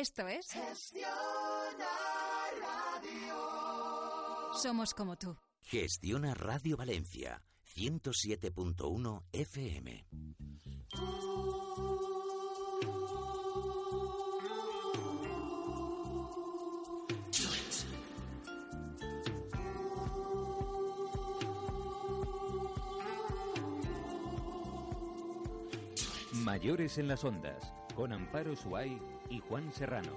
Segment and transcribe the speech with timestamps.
[0.00, 1.10] Esto es Gestiona
[2.60, 3.34] Radio.
[4.54, 5.36] Somos como tú.
[5.60, 7.42] Gestiona Radio Valencia,
[7.74, 10.06] 107.1 FM.
[26.34, 28.96] Mayores en las ondas, con Amparo Suay
[29.30, 30.12] y Juan Serrano.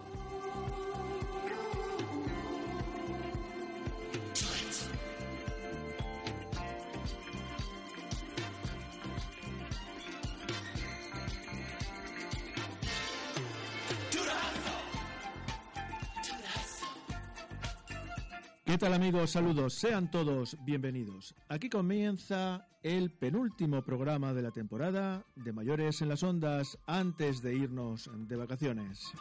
[18.82, 19.30] Tal amigos?
[19.30, 21.36] Saludos, sean todos bienvenidos.
[21.50, 27.54] Aquí comienza el penúltimo programa de la temporada de Mayores en las Ondas antes de
[27.54, 29.12] irnos de vacaciones.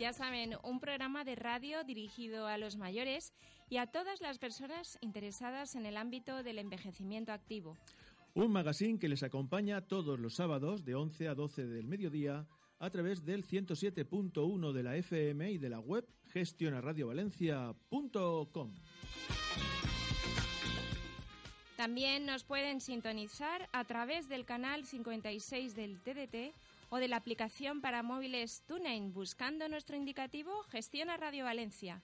[0.00, 3.32] Ya saben, un programa de radio dirigido a los mayores
[3.70, 7.76] y a todas las personas interesadas en el ámbito del envejecimiento activo.
[8.34, 12.90] Un magazine que les acompaña todos los sábados de 11 a 12 del mediodía a
[12.90, 18.74] través del 107.1 de la FM y de la web gestionaradiovalencia.com.
[21.76, 26.54] También nos pueden sintonizar a través del canal 56 del TDT
[26.90, 32.02] o de la aplicación para móviles TuneIn buscando nuestro indicativo Gestiona Radio Valencia.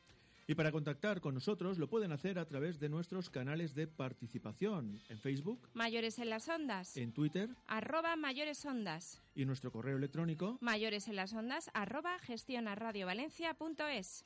[0.50, 5.00] Y para contactar con nosotros lo pueden hacer a través de nuestros canales de participación
[5.08, 10.58] en Facebook, Mayores en las Ondas, en Twitter arroba Mayores Ondas, y nuestro correo electrónico
[10.60, 14.24] Mayores en las Ondas arroba gestionaradiovalencia.es.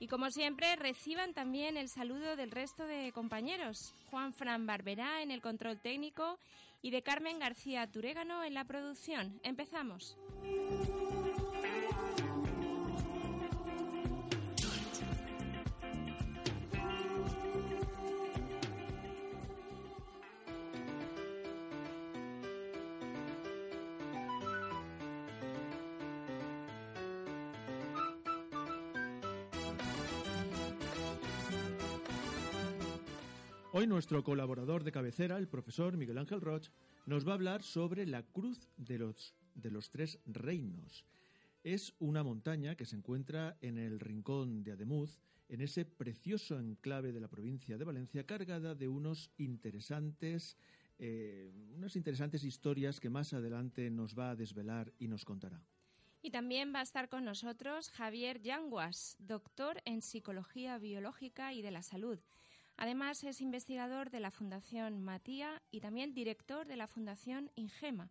[0.00, 3.94] Y como siempre, reciban también el saludo del resto de compañeros.
[4.10, 6.40] Juan Fran Barberá en el control técnico
[6.82, 9.38] y de Carmen García Turégano en la producción.
[9.44, 10.16] Empezamos.
[33.76, 36.68] Hoy nuestro colaborador de cabecera, el profesor Miguel Ángel Roch,
[37.06, 41.04] nos va a hablar sobre la Cruz de los, de los Tres Reinos.
[41.64, 45.18] Es una montaña que se encuentra en el rincón de Ademuz,
[45.48, 50.56] en ese precioso enclave de la provincia de Valencia, cargada de unos interesantes,
[51.00, 55.60] eh, unas interesantes historias que más adelante nos va a desvelar y nos contará.
[56.22, 61.72] Y también va a estar con nosotros Javier Yanguas, doctor en Psicología Biológica y de
[61.72, 62.20] la Salud.
[62.76, 68.10] Además, es investigador de la Fundación Matía y también director de la Fundación Ingema.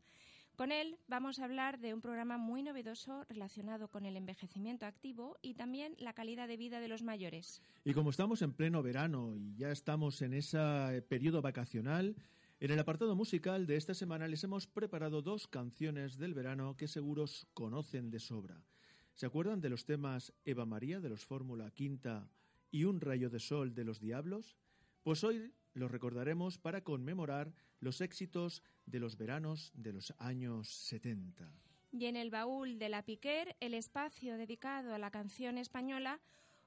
[0.56, 5.40] Con él vamos a hablar de un programa muy novedoso relacionado con el envejecimiento activo
[5.41, 7.62] y también la calidad de vida de los mayores.
[7.84, 12.16] Y como estamos en pleno verano y ya estamos en ese periodo vacacional,
[12.59, 16.88] en el apartado musical de esta semana les hemos preparado dos canciones del verano que
[16.88, 18.63] seguros conocen de sobra.
[19.16, 22.30] ¿Se acuerdan de los temas Eva María de los Fórmula Quinta
[22.73, 24.57] y Un rayo de sol de los Diablos?
[25.03, 31.53] Pues hoy los recordaremos para conmemorar los éxitos de los veranos de los años 70.
[31.91, 36.19] Y en el baúl de la Piquer, el espacio dedicado a la canción española,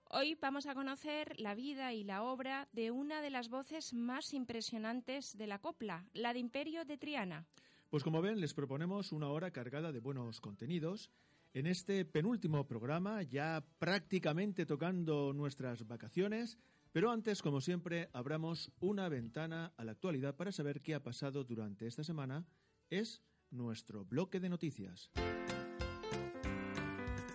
[0.09, 4.33] hoy vamos a conocer la vida y la obra de una de las voces más
[4.33, 7.47] impresionantes de la copla, la de Imperio de Triana.
[7.91, 11.11] Pues como ven, les proponemos una hora cargada de buenos contenidos.
[11.57, 16.59] En este penúltimo programa, ya prácticamente tocando nuestras vacaciones,
[16.93, 21.45] pero antes, como siempre, abramos una ventana a la actualidad para saber qué ha pasado
[21.45, 22.45] durante esta semana.
[22.91, 25.11] Es nuestro bloque de noticias.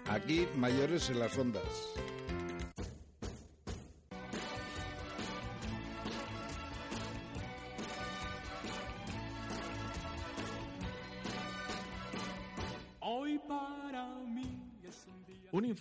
[0.05, 1.95] Aquí, mayores en las ondas.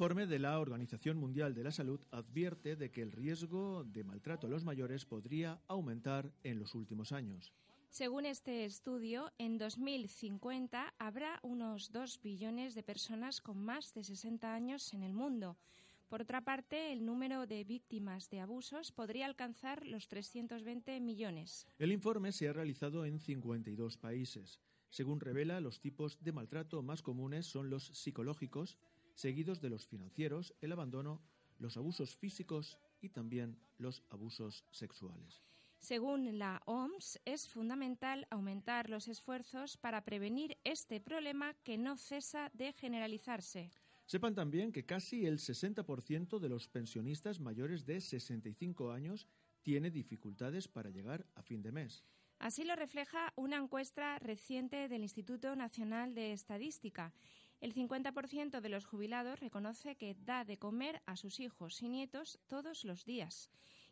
[0.01, 4.47] Informe de la Organización Mundial de la Salud advierte de que el riesgo de maltrato
[4.47, 7.53] a los mayores podría aumentar en los últimos años.
[7.91, 14.55] Según este estudio, en 2050 habrá unos 2 billones de personas con más de 60
[14.55, 15.59] años en el mundo.
[16.09, 21.67] Por otra parte, el número de víctimas de abusos podría alcanzar los 320 millones.
[21.79, 24.61] El informe se ha realizado en 52 países.
[24.89, 28.79] Según revela, los tipos de maltrato más comunes son los psicológicos,
[29.21, 31.21] seguidos de los financieros, el abandono,
[31.59, 35.43] los abusos físicos y también los abusos sexuales.
[35.79, 42.51] Según la OMS, es fundamental aumentar los esfuerzos para prevenir este problema que no cesa
[42.55, 43.71] de generalizarse.
[44.07, 49.27] Sepan también que casi el 60% de los pensionistas mayores de 65 años
[49.63, 52.05] tiene dificultades para llegar a fin de mes.
[52.39, 57.13] Así lo refleja una encuesta reciente del Instituto Nacional de Estadística.
[57.61, 62.39] El 50% de los jubilados reconoce que da de comer a sus hijos y nietos
[62.49, 63.51] todos los días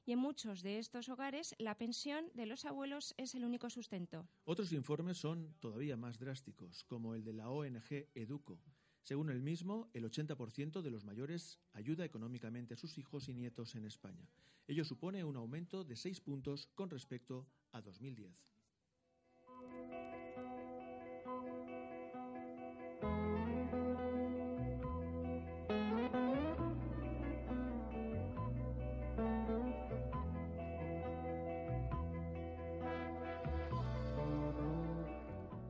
[0.09, 4.27] y en muchos de estos hogares la pensión de los abuelos es el único sustento.
[4.47, 8.59] Otros informes son todavía más drásticos, como el de la ONG Educo.
[9.03, 13.75] Según el mismo, el 80% de los mayores ayuda económicamente a sus hijos y nietos
[13.75, 14.27] en España.
[14.67, 18.33] Ello supone un aumento de seis puntos con respecto a 2010.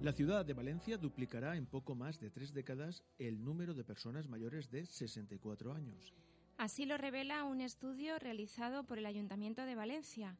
[0.09, 4.27] La ciudad de Valencia duplicará en poco más de tres décadas el número de personas
[4.27, 6.15] mayores de 64 años.
[6.57, 10.35] Así lo revela un estudio realizado por el Ayuntamiento de Valencia.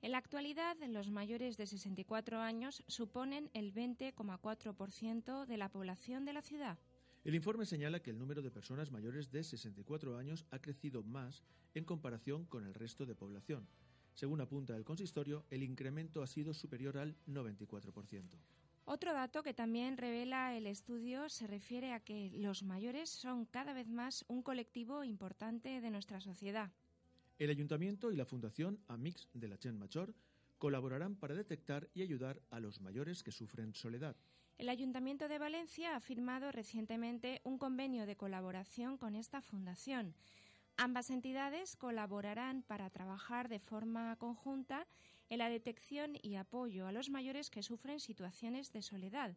[0.00, 6.32] En la actualidad, los mayores de 64 años suponen el 20,4% de la población de
[6.32, 6.76] la ciudad.
[7.22, 11.44] El informe señala que el número de personas mayores de 64 años ha crecido más
[11.74, 13.68] en comparación con el resto de población.
[14.14, 18.26] Según apunta el consistorio, el incremento ha sido superior al 94%.
[18.84, 23.72] Otro dato que también revela el estudio se refiere a que los mayores son cada
[23.72, 26.70] vez más un colectivo importante de nuestra sociedad.
[27.38, 30.14] El Ayuntamiento y la Fundación Amix de la Chen Machor
[30.58, 34.16] colaborarán para detectar y ayudar a los mayores que sufren soledad.
[34.58, 40.14] El Ayuntamiento de Valencia ha firmado recientemente un convenio de colaboración con esta fundación.
[40.76, 44.86] Ambas entidades colaborarán para trabajar de forma conjunta
[45.32, 49.34] en la detección y apoyo a los mayores que sufren situaciones de soledad.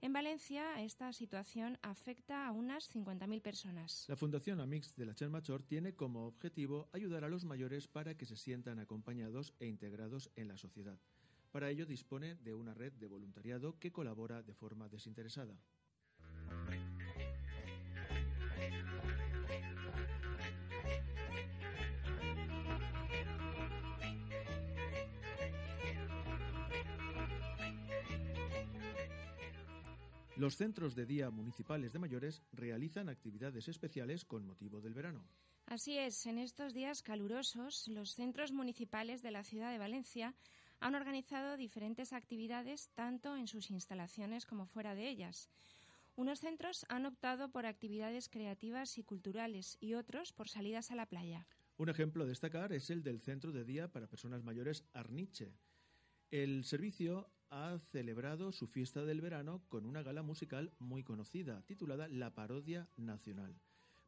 [0.00, 4.04] En Valencia, esta situación afecta a unas 50.000 personas.
[4.08, 8.26] La Fundación Amix de la Chermachor tiene como objetivo ayudar a los mayores para que
[8.26, 10.98] se sientan acompañados e integrados en la sociedad.
[11.52, 15.56] Para ello dispone de una red de voluntariado que colabora de forma desinteresada.
[30.38, 35.26] Los centros de día municipales de mayores realizan actividades especiales con motivo del verano.
[35.66, 40.36] Así es, en estos días calurosos, los centros municipales de la ciudad de Valencia
[40.78, 45.50] han organizado diferentes actividades tanto en sus instalaciones como fuera de ellas.
[46.14, 51.06] Unos centros han optado por actividades creativas y culturales y otros por salidas a la
[51.06, 51.48] playa.
[51.78, 55.52] Un ejemplo a destacar es el del Centro de Día para Personas Mayores Arniche.
[56.30, 62.08] El servicio ha celebrado su fiesta del verano con una gala musical muy conocida, titulada
[62.08, 63.54] La Parodia Nacional.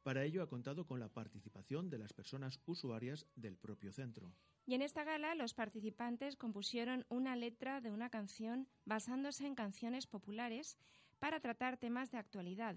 [0.03, 4.33] Para ello ha contado con la participación de las personas usuarias del propio centro.
[4.67, 10.07] Y en esta gala los participantes compusieron una letra de una canción basándose en canciones
[10.07, 10.79] populares
[11.19, 12.77] para tratar temas de actualidad.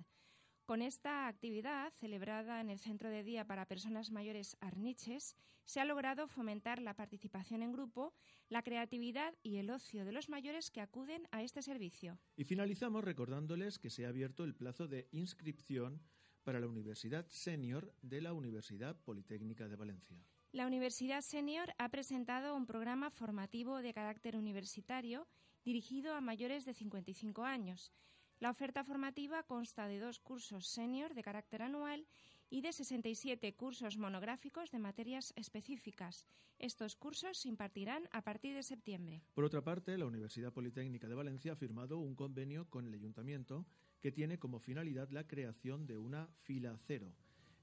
[0.65, 5.86] Con esta actividad, celebrada en el Centro de Día para Personas Mayores Arniches, se ha
[5.86, 8.13] logrado fomentar la participación en grupo,
[8.48, 12.17] la creatividad y el ocio de los mayores que acuden a este servicio.
[12.38, 16.01] Y finalizamos recordándoles que se ha abierto el plazo de inscripción
[16.43, 20.24] para la Universidad Senior de la Universidad Politécnica de Valencia.
[20.53, 25.27] La Universidad Senior ha presentado un programa formativo de carácter universitario
[25.65, 27.91] dirigido a mayores de 55 años
[28.40, 32.06] la oferta formativa consta de dos cursos senior de carácter anual
[32.50, 36.28] y de 67 cursos monográficos de materias específicas.
[36.60, 39.24] Estos cursos se impartirán a partir de septiembre.
[39.34, 43.66] Por otra parte, la Universidad Politécnica de Valencia ha firmado un convenio con el Ayuntamiento
[44.02, 47.12] que tiene como finalidad la creación de una fila cero.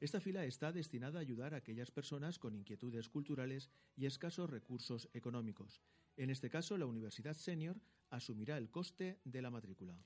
[0.00, 5.10] Esta fila está destinada a ayudar a aquellas personas con inquietudes culturales y escasos recursos
[5.12, 5.82] económicos.
[6.16, 10.02] En este caso, la Universidad Senior asumirá el coste de la matrícula.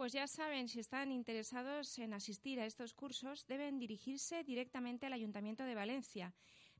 [0.00, 5.12] Pues ya saben, si están interesados en asistir a estos cursos, deben dirigirse directamente al
[5.12, 6.32] Ayuntamiento de Valencia.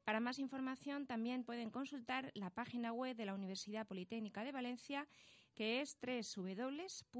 [0.05, 5.07] Para más información también pueden consultar la página web de la Universidad Politécnica de Valencia,
[5.55, 7.13] que es www.upv.es.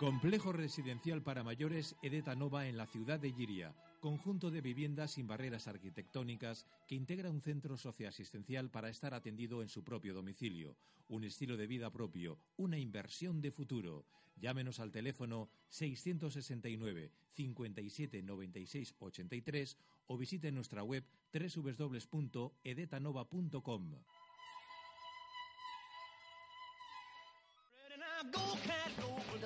[0.00, 5.26] Complejo residencial para mayores Edeta Nova en la ciudad de Giria conjunto de viviendas sin
[5.26, 10.76] barreras arquitectónicas que integra un centro socioasistencial para estar atendido en su propio domicilio,
[11.08, 14.06] un estilo de vida propio, una inversión de futuro.
[14.36, 19.76] Llámenos al teléfono 669 57 96 83
[20.06, 23.94] o visite nuestra web www.edetanova.com.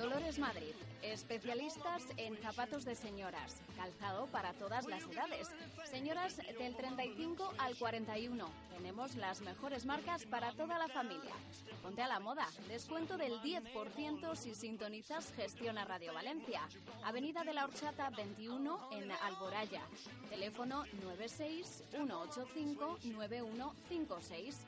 [0.03, 5.47] Dolores Madrid, especialistas en zapatos de señoras, calzado para todas las edades.
[5.89, 8.45] Señoras del 35 al 41.
[8.75, 11.33] Tenemos las mejores marcas para toda la familia.
[11.81, 16.67] Ponte a la moda, descuento del 10% si sintonizas Gestiona Radio Valencia.
[17.05, 19.83] Avenida de la Horchata 21 en Alboraya.
[20.29, 24.65] Teléfono 96 185 9156.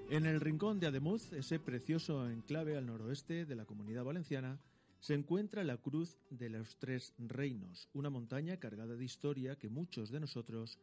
[0.08, 4.60] En el rincón de Ademuz, ese precioso enclave al noroeste de la comunidad valenciana,
[5.00, 10.12] se encuentra la Cruz de los Tres Reinos, una montaña cargada de historia que muchos
[10.12, 10.78] de nosotros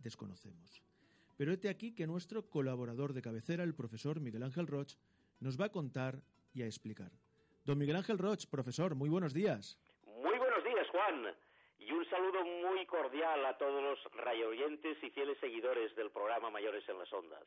[0.00, 0.82] desconocemos.
[1.38, 4.92] Pero este aquí que nuestro colaborador de cabecera, el profesor Miguel Ángel Roch,
[5.40, 6.20] nos va a contar
[6.52, 7.10] y a explicar.
[7.64, 9.78] Don Miguel Ángel Roch, profesor, muy buenos días.
[10.04, 11.34] Muy buenos días, Juan.
[11.78, 16.86] Y un saludo muy cordial a todos los rayoyentes y fieles seguidores del programa Mayores
[16.86, 17.46] en las Ondas.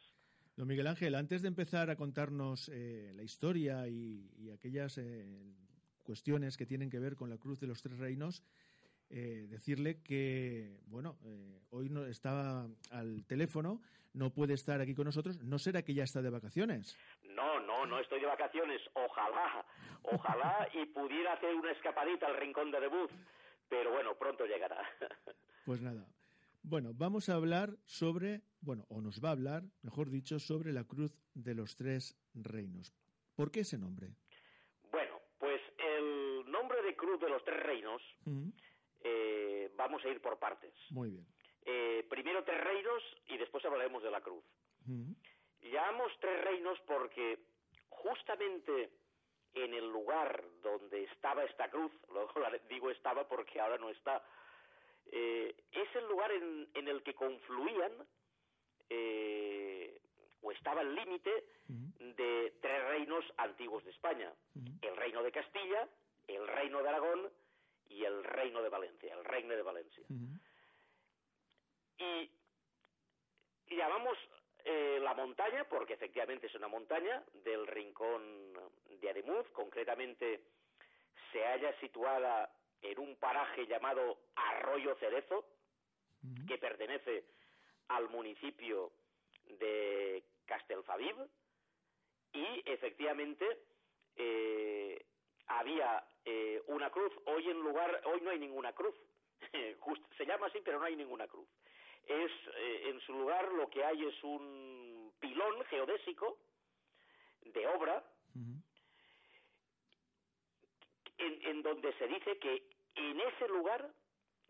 [0.62, 5.26] Don Miguel Ángel, antes de empezar a contarnos eh, la historia y, aquellas eh,
[6.04, 8.44] cuestiones que tienen que ver con la Cruz de los Tres Reinos,
[9.10, 11.18] eh, decirle que, bueno,
[11.72, 13.82] hoy no está al teléfono,
[14.14, 15.42] no puede estar aquí con nosotros.
[15.42, 16.96] ¿No será que ya está de vacaciones?
[17.24, 18.84] No, no, no estoy de vacaciones.
[18.94, 19.66] Ojalá,
[20.04, 23.10] ojalá y pudiera hacer una escapadita al rincón de debut.
[23.68, 24.78] Pero bueno, pronto llegará.
[25.66, 26.06] Pues nada,
[26.64, 30.84] bueno, vamos a hablar sobre, bueno, o nos va a hablar, mejor dicho, sobre la
[30.84, 32.94] Cruz de los Tres Reinos.
[33.36, 34.10] ¿Por qué ese nombre?
[34.92, 38.02] Bueno, pues el nombre de Cruz de los Tres Reinos,
[39.04, 40.74] eh, vamos a ir por partes.
[40.92, 41.26] Muy bien.
[41.66, 44.44] Eh, primero Tres Reinos y después hablaremos de la Cruz.
[45.62, 47.40] Llamamos Tres Reinos porque
[47.90, 48.92] justamente
[49.54, 52.34] en el lugar donde estaba esta cruz, luego
[52.70, 54.24] digo estaba porque ahora no está,
[55.12, 57.92] eh, es el lugar en, el que confluían
[58.90, 60.00] eh,
[60.42, 61.32] o estaba el límite
[61.68, 64.34] de tres reinos antiguos de España.
[64.82, 65.88] El reino de Castilla,
[66.28, 67.30] el reino de Aragón
[67.90, 70.04] y el reino de Valencia, el reino de Valencia.
[71.98, 72.32] Y,
[73.76, 74.18] llamamos
[74.64, 78.54] eh, la montaña, porque efectivamente es una montaña, del rincón
[79.00, 80.44] de Ademuz, concretamente
[81.32, 82.52] se halla situada
[82.82, 85.46] en un paraje llamado Arroyo Cerezo,
[86.48, 87.24] que pertenece
[87.88, 88.92] al municipio
[89.60, 91.16] de Castelfaviv,
[92.34, 93.46] y efectivamente
[94.16, 95.06] eh,
[95.48, 97.12] había eh, una cruz.
[97.26, 98.96] Hoy en lugar, hoy no hay ninguna cruz.
[100.18, 101.48] se llama así, pero no hay ninguna cruz.
[102.08, 106.38] Es eh, en su lugar lo que hay es un pilón geodésico
[107.42, 108.04] de obra
[111.22, 112.64] en, donde se dice que
[112.96, 113.90] en ese lugar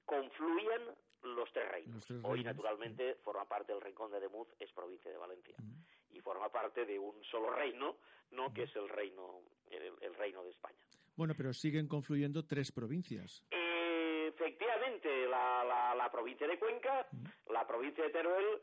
[0.05, 0.81] confluían
[1.23, 2.07] los tres reinos.
[2.23, 5.55] Hoy, naturalmente, forma parte del Rincón de Demuz, es provincia de Valencia.
[6.09, 7.97] Y forma parte de un solo reino,
[8.31, 8.53] ¿no?
[8.53, 10.79] Que es el reino, el, reino de España.
[11.15, 13.43] Bueno, pero siguen confluyendo tres provincias.
[13.51, 17.07] efectivamente, la, la, provincia de Cuenca,
[17.49, 18.61] la provincia de Teruel,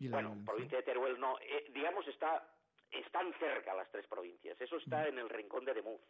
[0.00, 2.46] bueno, provincia de Teruel no, eh, digamos, está,
[2.90, 4.60] están cerca las tres provincias.
[4.60, 6.00] Eso está en el Rincón de Demuz.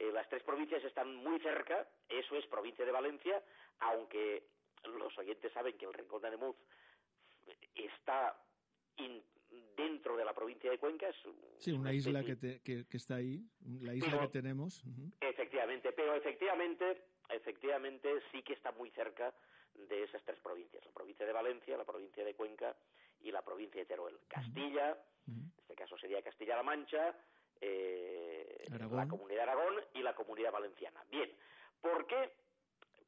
[0.00, 3.42] Eh, las tres provincias están muy cerca, eso es provincia de Valencia,
[3.80, 4.44] aunque
[4.96, 6.56] los oyentes saben que el Rincón de Ademuz
[7.74, 8.34] está
[9.76, 11.06] dentro de la provincia de Cuenca.
[11.58, 13.44] sí, una, isla que, que, está ahí,
[13.82, 14.82] la isla que tenemos.
[15.20, 19.34] Efectivamente, pero efectivamente, efectivamente sí que está muy cerca
[19.74, 22.74] de esas tres provincias, la provincia de Valencia, la provincia de Cuenca
[23.20, 24.18] y la provincia de Teruel.
[24.28, 27.14] Castilla, en este caso sería Castilla-La Mancha,
[27.60, 31.04] eh, la comunidad de Aragón y la comunidad valenciana.
[31.10, 31.30] Bien,
[31.80, 32.32] ¿por qué?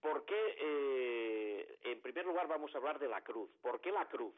[0.01, 3.51] Porque, eh, en primer lugar, vamos a hablar de la cruz.
[3.61, 4.35] ¿Por qué la cruz?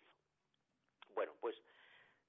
[1.14, 1.56] Bueno, pues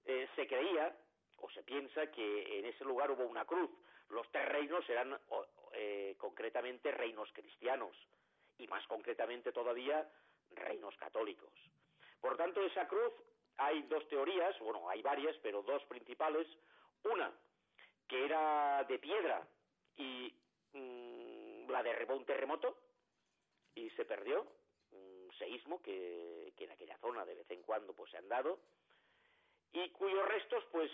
[0.06, 0.96] eh, se creía
[1.40, 3.70] o se piensa que en ese lugar hubo una cruz.
[4.10, 5.20] Los tres reinos eran
[5.74, 7.96] eh, concretamente reinos cristianos
[8.58, 10.08] y más concretamente todavía
[10.52, 11.52] reinos católicos.
[12.22, 13.14] Por tanto, esa cruz
[13.58, 16.48] hay dos teorías, bueno, hay varias, pero dos principales.
[17.04, 17.32] Una,
[18.08, 19.48] que era de piedra
[19.98, 20.34] y
[20.74, 22.78] mm, la derribó un terremoto
[23.74, 24.46] y se perdió,
[24.92, 28.60] un seísmo que, que en aquella zona de vez en cuando pues se han dado
[29.74, 30.90] y cuyos restos pues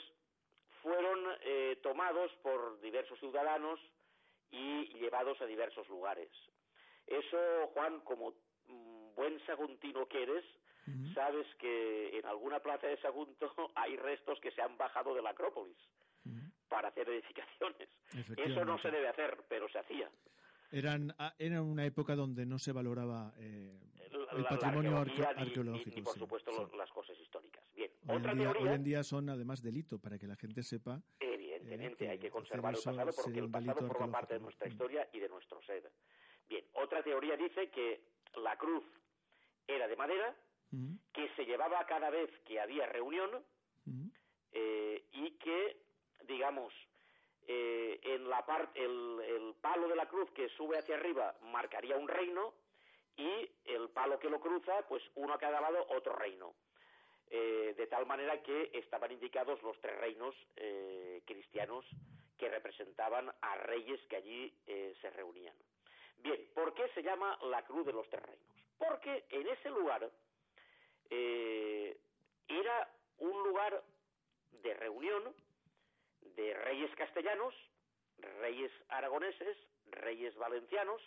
[0.81, 3.79] fueron eh, tomados por diversos ciudadanos
[4.49, 6.29] y llevados a diversos lugares.
[7.05, 8.33] Eso, Juan, como
[8.67, 10.45] mm, buen saguntino que eres,
[11.13, 15.29] sabes que en alguna plaza de Sagunto hay restos que se han bajado de la
[15.29, 15.77] Acrópolis
[16.71, 17.89] para hacer edificaciones.
[18.37, 20.09] Eso no se debe hacer, pero se hacía.
[20.71, 23.77] Eran, ah, era una época donde no se valoraba eh,
[24.37, 25.99] el patrimonio arqueológico.
[25.99, 27.61] Y, por supuesto las cosas históricas.
[27.75, 28.71] Bien, hoy otra en día, teoría...
[28.71, 31.01] Hoy en día son además delito, para que la gente sepa...
[31.19, 35.19] Evidentemente, hay que conservar el pasado porque el pasado forma parte de nuestra historia y
[35.19, 35.91] de nuestro ser.
[36.47, 38.05] Bien, otra teoría dice que
[38.41, 38.85] la cruz
[39.67, 40.35] era de madera,
[41.11, 43.43] que se llevaba cada vez que había reunión
[44.53, 45.77] eh, y que,
[46.27, 46.73] digamos,
[47.47, 52.07] eh, en la parte, el, palo de la cruz que sube hacia arriba marcaría un
[52.07, 52.53] reino
[53.17, 56.53] y el palo que lo cruza, pues uno a cada lado, otro reino.
[57.29, 61.85] Eh, de tal manera que estaban indicados los tres reinos eh, cristianos
[62.37, 64.53] que representaban a reyes que allí
[64.99, 65.55] se reunían.
[66.17, 68.47] Bien, ¿por qué se llama la cruz de los tres reinos?
[68.79, 70.09] Porque en ese lugar
[72.47, 73.83] era un lugar
[74.63, 75.35] de reunión
[76.21, 77.53] de reyes castellanos,
[78.39, 81.01] reyes aragoneses, reyes valencianos,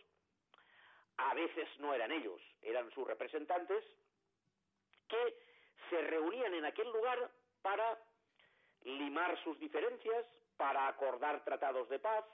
[1.17, 3.85] a veces no eran ellos, eran sus representantes,
[5.09, 5.39] que
[5.91, 7.31] se reunían en aquel lugar
[7.63, 7.99] para
[8.83, 12.25] limar sus diferencias, para acordar tratados de paz,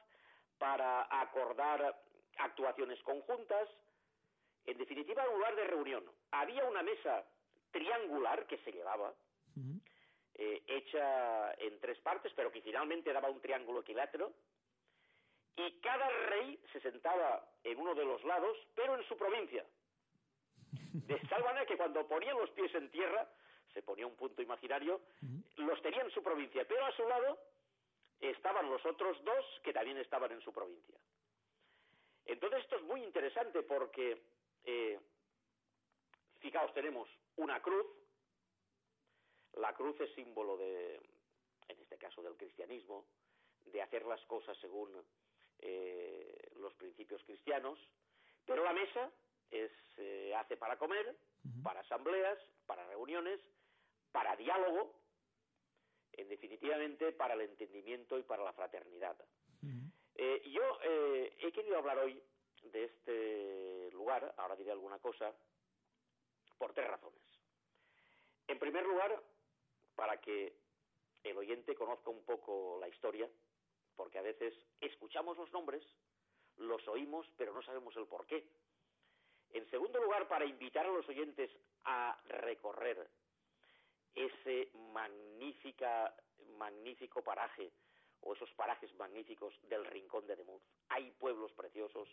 [0.58, 2.02] para acordar
[2.38, 3.68] actuaciones conjuntas,
[4.66, 6.04] en definitiva un lugar de reunión.
[6.30, 7.24] Había una mesa
[7.70, 9.12] triangular que se llevaba,
[10.42, 14.32] eh, hecha en tres partes, pero que finalmente daba un triángulo equilátero,
[15.54, 19.66] y cada rey se sentaba en uno de los lados, pero en su provincia.
[20.72, 23.28] De tal manera que cuando ponían los pies en tierra,
[23.74, 25.02] se ponía un punto imaginario,
[25.56, 27.38] los tenía en su provincia, pero a su lado
[28.18, 30.98] estaban los otros dos que también estaban en su provincia.
[32.24, 34.22] Entonces esto es muy interesante porque,
[34.64, 34.98] eh,
[36.38, 37.86] fijaos, tenemos una cruz,
[39.54, 40.96] la cruz es símbolo de,
[41.68, 43.06] en este caso del cristianismo,
[43.66, 44.90] de hacer las cosas según
[45.58, 47.78] eh, los principios cristianos,
[48.46, 49.10] pero la mesa
[49.96, 51.16] se hace para comer,
[51.62, 53.40] para asambleas, para reuniones,
[54.12, 54.94] para diálogo,
[56.12, 59.16] en definitivamente para el entendimiento y para la fraternidad.
[60.14, 62.22] Eh, yo eh, he querido hablar hoy
[62.64, 65.34] de este lugar, ahora diré alguna cosa,
[66.58, 67.20] por tres razones.
[68.46, 69.22] En primer lugar,
[70.00, 70.54] para que
[71.24, 73.28] el oyente conozca un poco la historia,
[73.96, 75.84] porque a veces escuchamos los nombres,
[76.56, 78.42] los oímos, pero no sabemos el por qué.
[79.50, 81.50] En segundo lugar, para invitar a los oyentes
[81.84, 83.10] a recorrer
[84.14, 86.16] ese magnífica,
[86.56, 87.70] magnífico paraje
[88.22, 90.62] o esos parajes magníficos del rincón de Demuz.
[90.88, 92.08] Hay pueblos preciosos,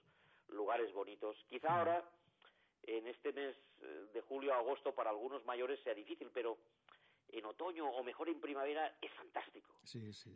[0.50, 1.38] lugares bonitos.
[1.47, 2.04] Quizá ahora,
[2.84, 3.56] en este mes
[4.12, 6.58] de julio a agosto, para algunos mayores sea difícil, pero
[7.29, 9.73] en otoño o mejor en primavera es fantástico.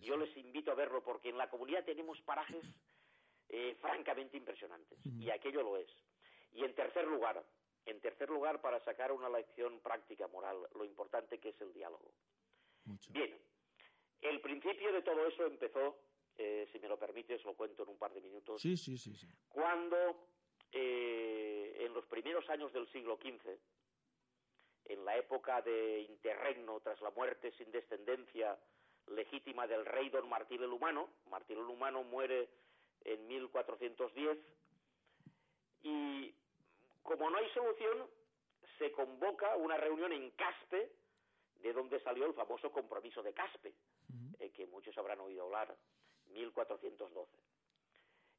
[0.01, 2.63] Yo les invito a verlo porque en la comunidad tenemos parajes
[3.49, 5.89] eh, francamente impresionantes y aquello lo es.
[6.53, 7.43] Y en tercer lugar,
[7.85, 12.13] en tercer lugar para sacar una lección práctica moral, lo importante que es el diálogo.
[13.09, 13.37] Bien,
[14.21, 15.97] el principio de todo eso empezó,
[16.37, 18.61] eh, si me lo permites, lo cuento en un par de minutos.
[18.61, 19.15] Sí, sí, sí.
[19.49, 20.27] Cuando
[20.71, 23.57] eh, en los primeros años del siglo XV
[24.85, 28.57] en la época de interregno tras la muerte sin descendencia
[29.07, 31.09] legítima del rey don Martín el Humano.
[31.29, 32.49] Martín el Humano muere
[33.03, 34.37] en 1410
[35.83, 36.33] y
[37.03, 38.07] como no hay solución,
[38.77, 40.91] se convoca una reunión en Caspe,
[41.61, 43.73] de donde salió el famoso compromiso de Caspe,
[44.39, 45.75] eh, que muchos habrán oído hablar,
[46.33, 47.31] 1412.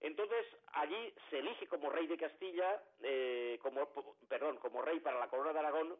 [0.01, 3.89] Entonces, allí se elige como rey de Castilla, eh, como,
[4.29, 5.97] perdón, como rey para la corona de Aragón,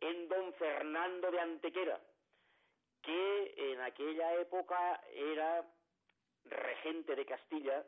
[0.00, 2.00] en don Fernando de Antequera,
[3.02, 5.66] que en aquella época era
[6.44, 7.84] regente de Castilla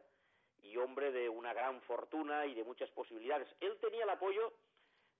[0.62, 3.48] y hombre de una gran fortuna y de muchas posibilidades.
[3.60, 4.52] Él tenía el apoyo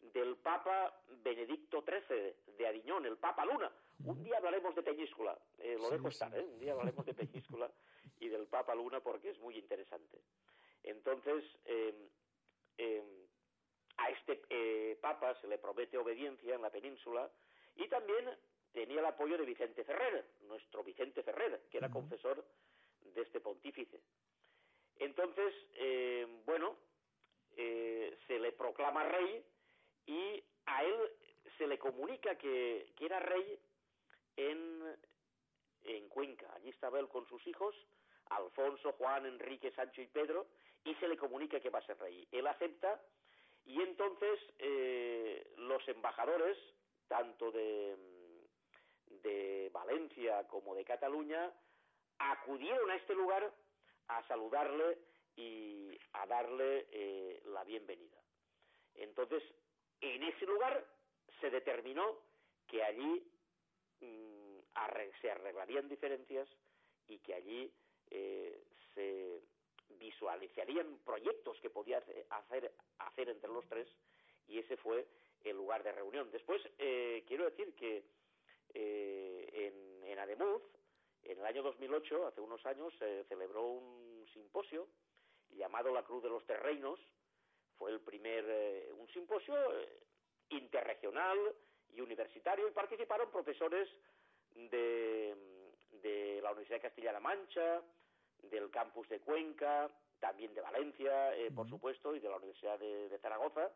[0.00, 3.70] del Papa Benedicto XIII de Adiñón, el Papa Luna.
[4.04, 6.44] Un día hablaremos de Peñíscola, eh, lo dejo estar, ¿eh?
[6.44, 7.70] un día hablaremos de Peñíscola
[8.20, 10.20] y del Papa Luna porque es muy interesante.
[10.82, 12.08] Entonces, em,
[12.76, 13.25] em,
[13.98, 17.30] a este eh, Papa se le promete obediencia en la península
[17.76, 18.30] y también
[18.72, 22.44] tenía el apoyo de Vicente Ferrer, nuestro Vicente Ferrer, que era confesor
[23.14, 24.00] de este pontífice.
[24.98, 26.76] Entonces, em, bueno,
[28.26, 29.44] se le proclama rey
[30.06, 31.10] y a él
[31.56, 33.58] se le comunica que, que era rey
[34.36, 34.96] en,
[35.84, 36.52] en Cuenca.
[36.54, 37.74] Allí estaba él con sus hijos,
[38.30, 40.46] Alfonso, Juan, Enrique, Sancho y Pedro,
[40.84, 42.26] y se le comunica que va a ser rey.
[42.30, 43.00] Él acepta
[43.66, 46.56] y entonces eh, los embajadores,
[47.08, 47.96] tanto de,
[49.72, 51.52] Valencia como de Cataluña,
[52.18, 53.52] acudieron a este lugar
[54.08, 54.98] a saludarle
[55.36, 58.16] y a darle eh, la bienvenida.
[58.94, 59.42] Entonces,
[60.00, 60.86] en ese lugar
[61.40, 62.18] se determinó
[62.66, 63.30] que allí
[64.00, 64.58] mm,
[65.20, 66.48] se arreglarían diferencias
[67.06, 67.72] y que allí
[68.10, 69.42] eh, se
[69.90, 73.88] visualizarían proyectos que podía hacer, hacer entre los tres
[74.48, 75.06] y ese fue
[75.44, 76.30] el lugar de reunión.
[76.30, 78.04] Después, eh, quiero decir que
[78.74, 80.62] eh, en, en Ademuz,
[81.22, 84.88] en el año 2008, hace unos años, se celebró un simposio
[85.50, 87.00] llamado La Cruz de los Terrenos,
[87.78, 90.02] fue el primer, eh, un simposio eh,
[90.50, 91.38] interregional
[91.92, 93.88] y universitario y participaron profesores
[94.54, 95.34] de,
[96.02, 97.82] de la Universidad de Castilla-La Mancha,
[98.42, 103.18] del campus de Cuenca, también de Valencia, eh, por supuesto, y de la Universidad de,
[103.20, 103.70] Zaragoza,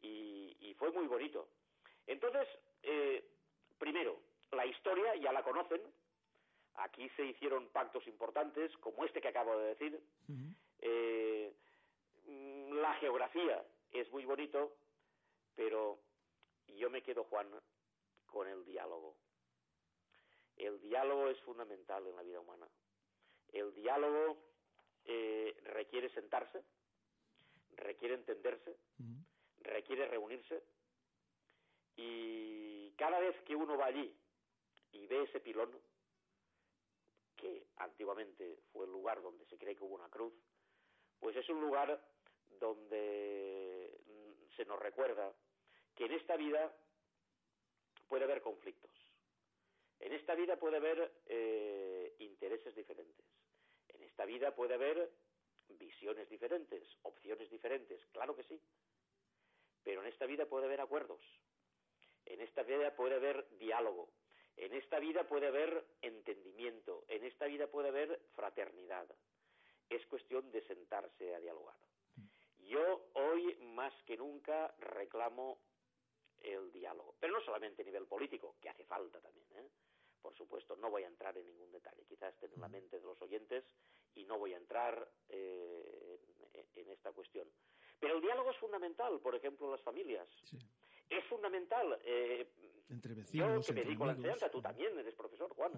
[0.00, 1.48] y, y, fue muy bonito.
[2.06, 2.48] Entonces,
[3.78, 4.18] primero,
[4.50, 5.80] la historia ya la conocen,
[6.74, 10.00] aquí se hicieron pactos importantes, como este que acabo de decir,
[12.26, 14.72] Mm, la geografía es muy bonito,
[15.54, 15.98] pero
[16.68, 17.48] yo me quedo, Juan,
[18.26, 19.16] con el diálogo.
[20.56, 22.68] El diálogo es fundamental en la vida humana.
[23.52, 24.38] El diálogo
[25.04, 26.62] eh, requiere sentarse,
[27.76, 28.76] requiere entenderse,
[29.60, 30.62] requiere reunirse.
[31.96, 34.14] Y cada vez que uno va allí
[34.92, 35.70] y ve ese pilón,
[37.36, 40.32] que antiguamente fue el lugar donde se cree que hubo una cruz,
[41.18, 42.00] pues es un lugar
[42.60, 45.32] donde mm, se nos recuerda
[45.94, 46.74] que en esta vida
[48.08, 48.92] puede haber conflictos,
[50.00, 53.26] en esta vida puede haber eh, intereses diferentes,
[54.02, 55.10] en esta vida puede haber
[55.68, 58.60] visiones diferentes, opciones diferentes, claro que sí,
[59.84, 61.20] pero en esta vida puede haber acuerdos,
[62.26, 64.10] en esta vida puede haber diálogo,
[64.56, 69.06] en esta vida puede haber entendimiento, en esta vida puede haber fraternidad.
[69.88, 71.76] Es cuestión de sentarse a dialogar.
[72.58, 75.58] Yo hoy más que nunca reclamo
[76.40, 79.46] el diálogo, pero no solamente a nivel político, que hace falta también.
[79.56, 79.68] ¿eh?
[80.22, 83.04] Por supuesto, no voy a entrar en ningún detalle, quizás esté en la mente de
[83.04, 83.64] los oyentes
[84.14, 86.20] y no voy a entrar eh,
[86.76, 87.48] en, esta cuestión.
[87.98, 90.28] Pero el diálogo es fundamental, por ejemplo, en las familias.
[91.10, 92.00] Es fundamental.
[92.04, 92.48] Eh,
[92.88, 95.72] entre vecinos, yo que me dedico a la enseñanza, tú también eres profesor, Juan.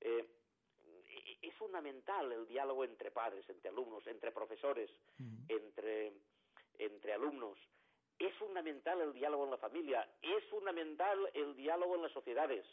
[0.00, 0.28] eh,
[1.42, 4.90] es fundamental el diálogo entre padres, entre alumnos, entre profesores,
[5.48, 6.12] entre,
[6.78, 7.58] entre alumnos.
[8.18, 12.64] Es fundamental el diálogo en la familia, es fundamental el diálogo en las sociedades.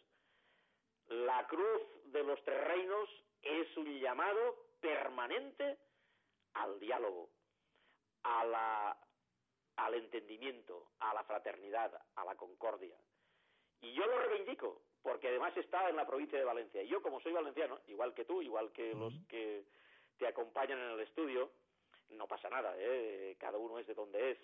[1.09, 3.09] La cruz de los tres reinos
[3.41, 5.77] es un llamado permanente
[6.53, 7.29] al diálogo,
[8.23, 8.97] a la,
[9.75, 12.95] al entendimiento, a la fraternidad, a la concordia.
[13.81, 16.83] Y yo lo reivindico, porque además está en la provincia de Valencia.
[16.83, 19.63] Y yo, como soy valenciano, igual que tú, igual que los que
[20.17, 21.51] te acompañan en el estudio,
[22.09, 23.35] no pasa nada, ¿eh?
[23.39, 24.37] cada uno es de donde es.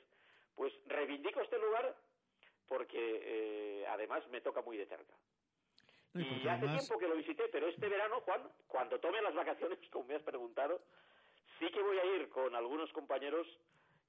[0.56, 1.96] Pues reivindico este lugar
[2.68, 5.14] porque eh, además me toca muy de cerca.
[6.16, 10.06] Y hace tiempo que lo visité, pero este verano, Juan, cuando tome las vacaciones, como
[10.06, 10.82] me has preguntado,
[11.60, 13.48] sí que voy a ir con algunos compañeros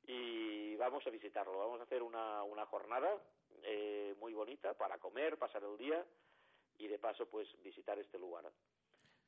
[0.07, 1.59] y vamos a visitarlo.
[1.59, 3.09] Vamos a hacer una, una jornada
[3.65, 6.05] eh, muy bonita para comer, pasar el día
[6.79, 8.51] y de paso pues visitar este lugar.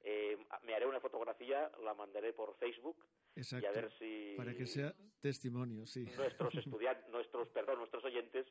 [0.04, 4.66] Eh, me haré una fotografía, la mandaré por Facebook y a ver si para que
[4.66, 6.04] sea testimonio, sí.
[6.16, 8.46] Nuestros estudiantes, nuestros, perdón, nuestros oyentes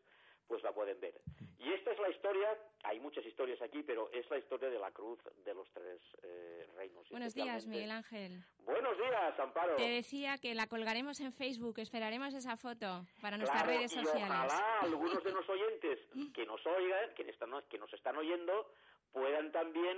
[0.47, 1.13] pues la pueden ver.
[1.59, 4.91] Y esta es la historia, hay muchas historias aquí, pero es la historia de la
[4.91, 7.09] cruz de los tres eh, reinos.
[7.09, 8.43] Buenos días, Miguel Ángel.
[8.65, 9.75] Buenos días, Amparo.
[9.75, 14.21] Te decía que la colgaremos en Facebook, esperaremos esa foto para nuestras redes sociales.
[14.21, 15.99] Y ojalá algunos de los oyentes
[16.33, 17.25] que nos oigan, que,
[17.69, 18.71] que nos están oyendo,
[19.11, 19.97] puedan también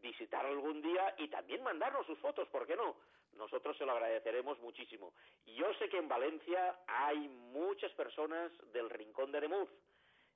[0.00, 2.96] visitar algún día y también mandarnos sus fotos, ¿por qué no?
[3.36, 5.12] Nosotros se lo agradeceremos muchísimo.
[5.46, 9.68] Yo sé que en Valencia hay muchas personas del Rincón de Nemuz,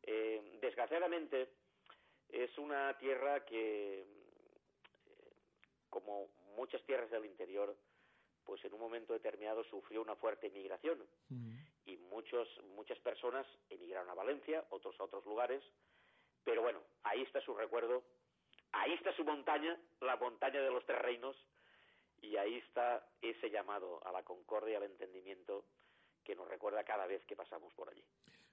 [0.02, 1.48] eh, desgraciadamente,
[2.28, 4.06] es una tierra que, eh,
[5.88, 7.76] como muchas tierras del interior,
[8.44, 10.98] pues en un momento determinado sufrió una fuerte migración
[11.86, 15.62] y muchos, muchas personas emigraron a Valencia, otros a otros lugares,
[16.44, 18.02] pero bueno, ahí está su recuerdo,
[18.72, 21.36] ahí está su montaña, la montaña de los tres reinos,
[22.20, 25.64] y ahí está ese llamado a la concordia y al entendimiento
[26.24, 28.04] que nos recuerda cada vez que pasamos por allí.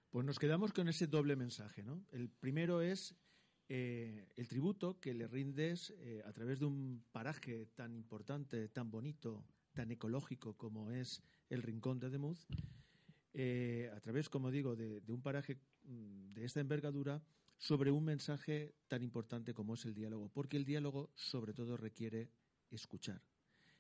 [0.09, 2.05] Pues nos quedamos con ese doble mensaje, ¿no?
[2.11, 3.15] El primero es
[3.69, 8.89] eh, el tributo que le rindes eh, a través de un paraje tan importante, tan
[8.89, 12.47] bonito, tan ecológico como es el Rincón de Demuz,
[13.33, 17.21] eh, a través, como digo, de, un paraje mm, de esta envergadura
[17.57, 22.29] sobre un mensaje tan importante como es el diálogo, porque el diálogo sobre todo requiere
[22.71, 23.21] escuchar.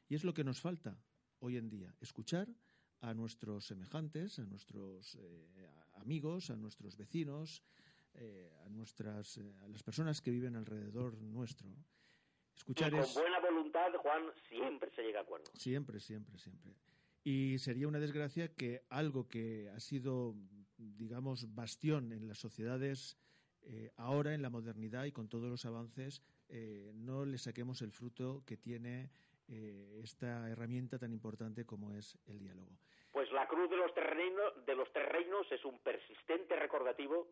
[0.09, 0.97] Y es lo que nos falta
[1.39, 2.47] hoy en día, escuchar
[3.01, 5.17] a nuestros semejantes, a nuestros
[5.95, 7.63] amigos, a nuestros vecinos,
[8.19, 11.69] eh, a nuestras eh, a las personas que viven alrededor nuestro.
[12.55, 15.45] Escuchar y con buena voluntad, Juan, siempre se llega a acuerdo.
[15.53, 16.73] Siempre, siempre, siempre.
[17.23, 20.35] Y sería una desgracia que algo que ha sido,
[20.77, 23.19] digamos, bastión en las sociedades
[23.61, 26.23] eh, ahora, en la modernidad y con todos los avances,
[26.95, 29.11] no le saquemos el fruto que tiene
[29.47, 32.77] esta herramienta tan importante como es el diálogo.
[33.11, 37.27] Pues la cruz de los, reinos, de los tres reinos es un persistente recordativo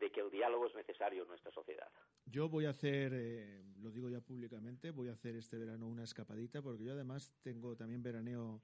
[0.00, 1.88] de que el diálogo es necesario en nuestra sociedad.
[2.24, 6.04] Yo voy a hacer, eh, lo digo ya públicamente, voy a hacer este verano una
[6.04, 8.62] escapadita, porque yo además tengo también veraneo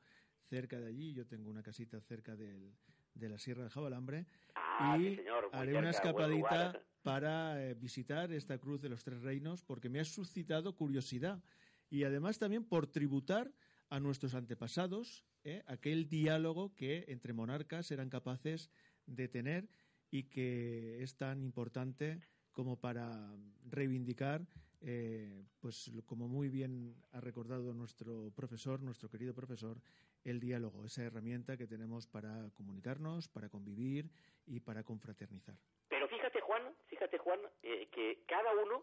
[0.49, 2.73] cerca de allí, yo tengo una casita cerca del,
[3.15, 5.21] de la Sierra del Jabalambre, ah, y
[5.53, 10.05] haré una escapadita para eh, visitar esta Cruz de los Tres Reinos, porque me ha
[10.05, 11.43] suscitado curiosidad,
[11.91, 13.53] y además también por tributar
[13.89, 15.63] a nuestros antepasados ¿eh?
[15.67, 18.71] aquel diálogo que entre monarcas eran capaces
[19.07, 19.69] de tener
[20.11, 22.21] y que es tan importante
[22.53, 23.37] como para
[23.69, 24.47] reivindicar,
[24.81, 29.79] eh, pues como muy bien ha recordado nuestro profesor, nuestro querido profesor,
[30.25, 34.11] el diálogo, esa herramienta que tenemos para comunicarnos, para convivir
[34.47, 35.57] y para confraternizar.
[35.89, 38.83] Pero fíjate, Juan, fíjate, Juan, eh, que cada uno,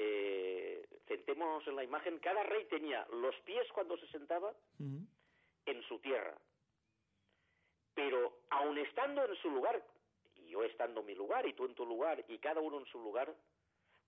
[0.00, 5.98] eh, centémonos en la imagen, cada rey tenía los pies cuando se sentaba en su
[5.98, 6.38] tierra.
[7.94, 9.84] Pero aun estando en su lugar,
[10.36, 12.86] y yo estando en mi lugar y tú en tu lugar y cada uno en
[12.86, 13.34] su lugar,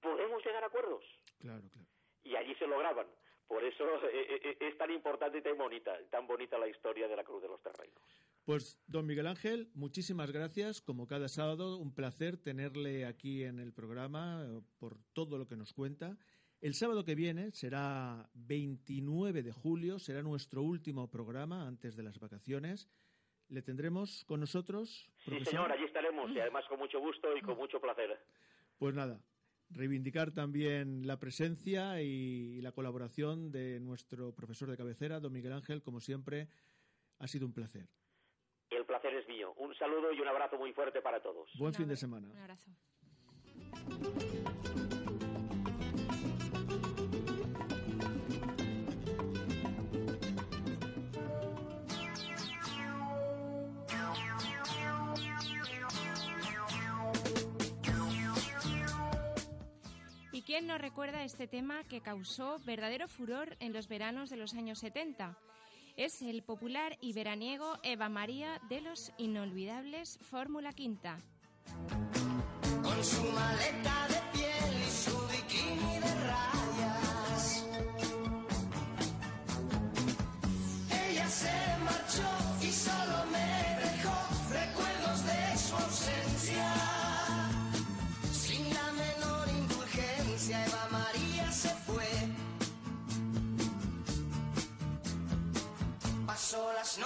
[0.00, 1.04] podemos llegar a acuerdos.
[1.40, 1.88] Claro, claro.
[2.22, 3.08] Y allí se lograban.
[3.48, 7.08] Por eso eh, eh, eh, es tan importante y tan bonita, tan bonita la historia
[7.08, 8.00] de la Cruz de los Terrenos.
[8.50, 10.80] Pues, don Miguel Ángel, muchísimas gracias.
[10.80, 14.44] Como cada sábado, un placer tenerle aquí en el programa
[14.80, 16.16] por todo lo que nos cuenta.
[16.60, 22.18] El sábado que viene será 29 de julio, será nuestro último programa antes de las
[22.18, 22.90] vacaciones.
[23.50, 25.08] ¿Le tendremos con nosotros?
[25.24, 28.18] Sí, señor, allí estaremos y además con mucho gusto y con mucho placer.
[28.78, 29.22] Pues nada,
[29.70, 35.82] reivindicar también la presencia y la colaboración de nuestro profesor de cabecera, don Miguel Ángel,
[35.82, 36.48] como siempre,
[37.20, 37.86] ha sido un placer.
[38.70, 39.52] El placer es mío.
[39.56, 41.50] Un saludo y un abrazo muy fuerte para todos.
[41.58, 42.28] Buen fin de semana.
[42.30, 42.70] Un abrazo.
[60.50, 64.80] ¿Quién nos recuerda este tema que causó verdadero furor en los veranos de los años
[64.80, 65.38] 70?
[66.00, 71.18] Es el popular y veraniego Eva María de los inolvidables Fórmula Quinta.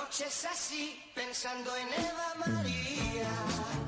[0.05, 3.84] Noches así, pensando en Eva María.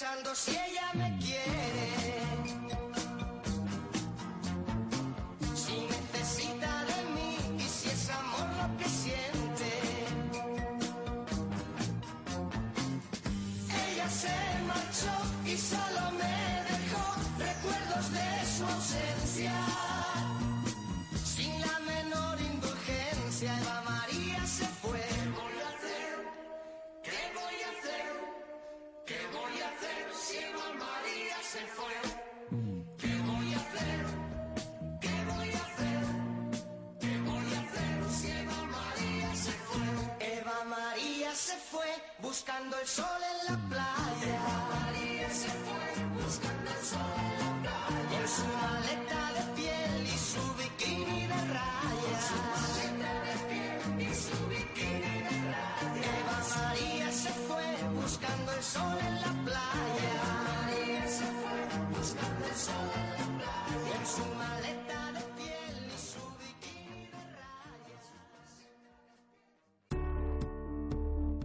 [0.00, 1.09] Pensando si ella me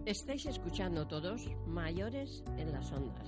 [0.05, 3.24] Estáis escuchando todos mayores en las ondas.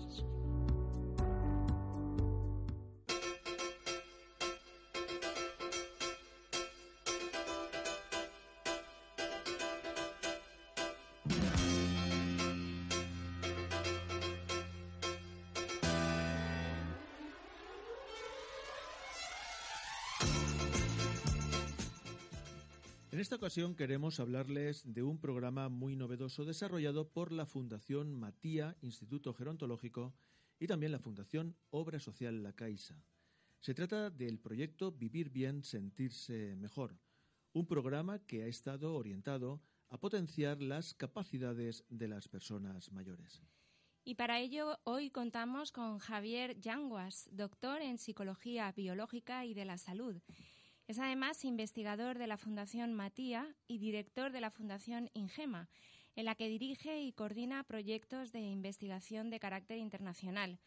[23.57, 30.13] Ocasión queremos hablarles de un programa muy novedoso desarrollado por la Fundación Matía Instituto Gerontológico
[30.59, 33.01] y también la Fundación Obra Social La Caixa.
[33.59, 36.99] Se trata del proyecto Vivir bien, sentirse mejor,
[37.51, 43.41] un programa que ha estado orientado a potenciar las capacidades de las personas mayores.
[44.03, 49.79] Y para ello hoy contamos con Javier Yanguas, doctor en Psicología Biológica y de la
[49.79, 50.21] Salud.
[50.87, 55.67] Es además investigador de la Fundación Matía y director de la Fundación Ingema,
[56.15, 60.59] en la que dirige y coordina proyectos de investigación de carácter internacional,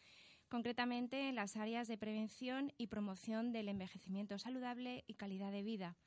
[0.47, 5.97] concretamente en las áreas de prevención y promoción del envejecimiento saludable y calidad de vida.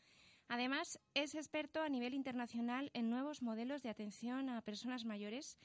[0.46, 5.59] Además, es experto a nivel internacional en nuevos modelos de atención a personas mayores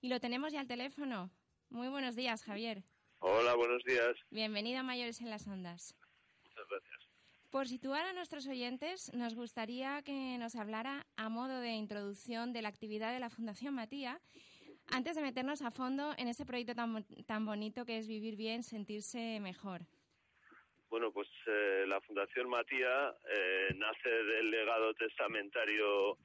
[0.00, 1.30] y lo tenemos ya al teléfono.
[1.70, 2.82] Muy buenos días, Javier.
[3.20, 4.16] Hola, buenos días.
[4.30, 5.94] Bienvenido a Mayores en las Ondas.
[7.52, 12.62] Por situar a nuestros oyentes, nos gustaría que nos hablara a modo de introducción de
[12.62, 14.18] la actividad de la Fundación Matía,
[14.90, 18.62] antes de meternos a fondo en ese proyecto tan, tan bonito que es vivir bien,
[18.62, 19.82] sentirse mejor.
[20.88, 26.16] Bueno, pues eh, la Fundación Matía eh, nace del legado testamentario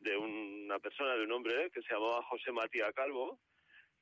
[0.00, 3.38] de una persona, de un hombre que se llamaba José Matía Calvo,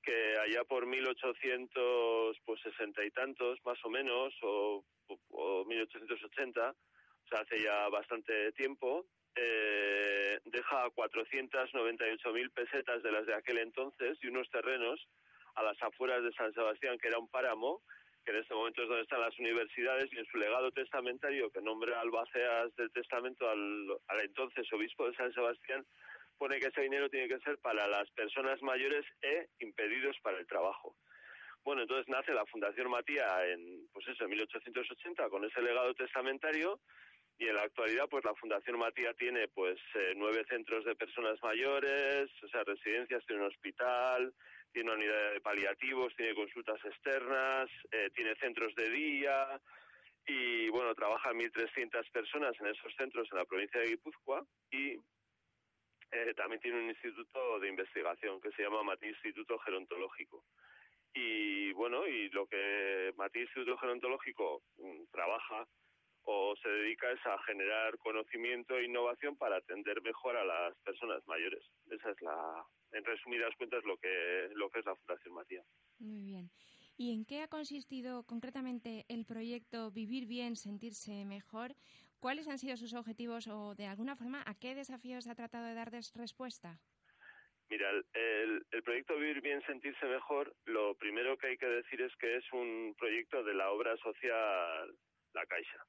[0.05, 2.61] que allá por 1860 pues,
[3.07, 4.85] y tantos, más o menos, o,
[5.31, 13.35] o 1880, o sea, hace ya bastante tiempo, eh, deja 498.000 pesetas de las de
[13.35, 15.09] aquel entonces y unos terrenos
[15.57, 17.83] a las afueras de San Sebastián, que era un páramo,
[18.25, 21.61] que en este momento es donde están las universidades, y en su legado testamentario, que
[21.61, 25.85] nombra albaceas del testamento al, al entonces obispo de San Sebastián,
[26.38, 30.47] pone que ese dinero tiene que ser para las personas mayores e impedidos para el
[30.47, 30.97] trabajo.
[31.64, 36.79] Bueno, entonces nace la Fundación Matía en, pues eso, en 1880 con ese legado testamentario
[37.38, 41.42] y en la actualidad pues la Fundación Matía tiene pues eh, nueve centros de personas
[41.42, 44.35] mayores, o sea, residencias, tiene un hospital,
[44.73, 49.61] tiene una unidad de paliativos, tiene consultas externas, eh, tiene centros de día
[50.27, 54.99] y bueno, trabajan 1.300 personas en esos centros en la provincia de Guipúzcoa y
[56.14, 60.44] eh, también tiene un instituto de investigación que se llama Matí Instituto Gerontológico.
[61.12, 65.66] Y bueno, y lo que Matí Instituto Gerontológico mm, trabaja
[66.22, 71.27] o se dedica es a generar conocimiento e innovación para atender mejor a las personas
[71.27, 71.65] mayores.
[71.90, 75.67] Esa es la, en resumidas cuentas, lo que, lo que es la Fundación Matías.
[75.98, 76.50] Muy bien.
[76.96, 81.75] ¿Y en qué ha consistido concretamente el proyecto Vivir bien, sentirse mejor?
[82.25, 85.75] ¿Cuáles han sido sus objetivos o, de alguna forma, a qué desafíos ha tratado de
[85.75, 86.81] dar respuesta?
[87.68, 92.16] Mira, el, el, proyecto Vivir Bien, Sentirse Mejor, lo primero que hay que decir es
[92.16, 94.96] que es un proyecto de la obra social
[95.35, 95.85] La Caixa.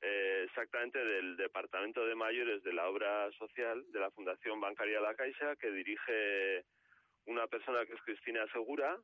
[0.00, 5.16] Eh, exactamente del Departamento de Mayores de la Obra Social de la Fundación Bancaria La
[5.16, 6.64] Caixa, que dirige
[7.26, 8.96] una persona que es Cristina Segura,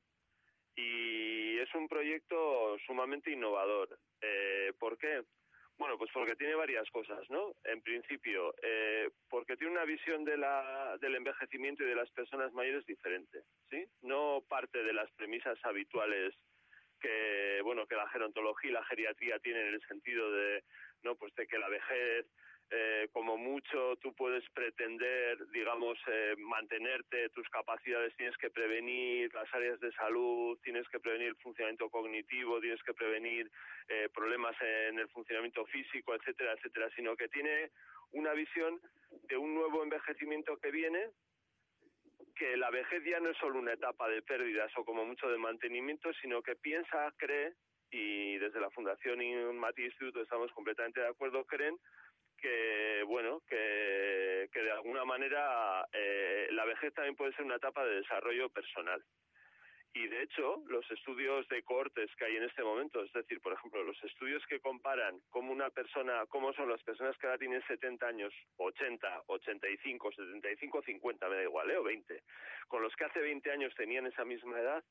[0.77, 3.99] y es un proyecto sumamente innovador.
[4.21, 5.25] Eh, ¿Por qué?
[5.79, 7.55] Bueno, pues porque tiene varias cosas, ¿no?
[7.65, 12.53] En principio, eh, porque tiene una visión de la, del envejecimiento y de las personas
[12.55, 13.87] mayores diferente, ¿sí?
[14.01, 16.35] No parte de las premisas habituales
[16.99, 20.65] que, bueno, que la gerontología y la geriatría tienen en el sentido de,
[21.03, 22.27] no, pues de que la vejez
[22.69, 29.53] eh, como mucho tú puedes pretender, digamos, eh, mantenerte, tus capacidades tienes que prevenir las
[29.55, 33.49] áreas de salud, tienes que prevenir el funcionamiento cognitivo, tienes que prevenir
[33.89, 37.71] eh, problemas en el funcionamiento físico, etcétera, etcétera, sino que tiene
[38.11, 38.81] una visión
[39.29, 41.11] de un nuevo envejecimiento que viene,
[42.35, 45.39] que la vejez ya no es solo una etapa de pérdidas o como mucho de
[45.39, 47.55] mantenimiento, sino que piensa, cree,
[47.91, 49.21] y desde la Fundación
[49.57, 51.79] Mati Instituto estamos completamente de acuerdo, creen
[52.37, 57.85] que bueno que, que de alguna manera eh, la vejez también puede ser una etapa
[57.85, 59.03] de desarrollo personal
[59.95, 63.53] y de hecho los estudios de cortes que hay en este momento es decir por
[63.53, 67.63] ejemplo los estudios que comparan cómo una persona cómo son las personas que ahora tienen
[67.67, 71.77] 70 años 80 85 75 50 me da igual ¿eh?
[71.79, 72.23] o 20
[72.69, 74.85] con los que hace 20 años tenían esa misma edad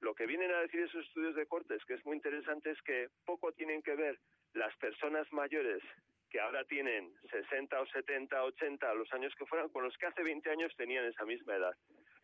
[0.00, 3.08] lo que vienen a decir esos estudios de cortes, que es muy interesante, es que
[3.24, 4.18] poco tienen que ver
[4.54, 5.82] las personas mayores
[6.30, 10.22] que ahora tienen 60 o 70, 80, los años que fueran, con los que hace
[10.22, 11.74] 20 años tenían esa misma edad.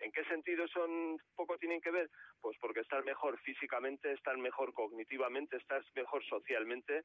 [0.01, 2.11] ¿En qué sentido son poco tienen que ver?
[2.41, 7.05] Pues porque están mejor físicamente, están mejor cognitivamente, estás mejor socialmente.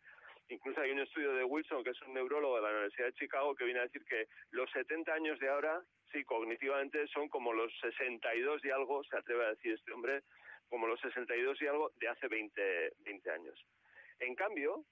[0.49, 3.55] Incluso hay un estudio de Wilson, que es un neurólogo de la Universidad de Chicago,
[3.55, 5.81] que viene a decir que los 70 años de ahora,
[6.11, 10.23] sí, cognitivamente son como los 62 y algo, se atreve a decir este hombre,
[10.67, 13.65] como los 62 y algo de hace 20, 20 años.
[14.19, 14.83] En cambio,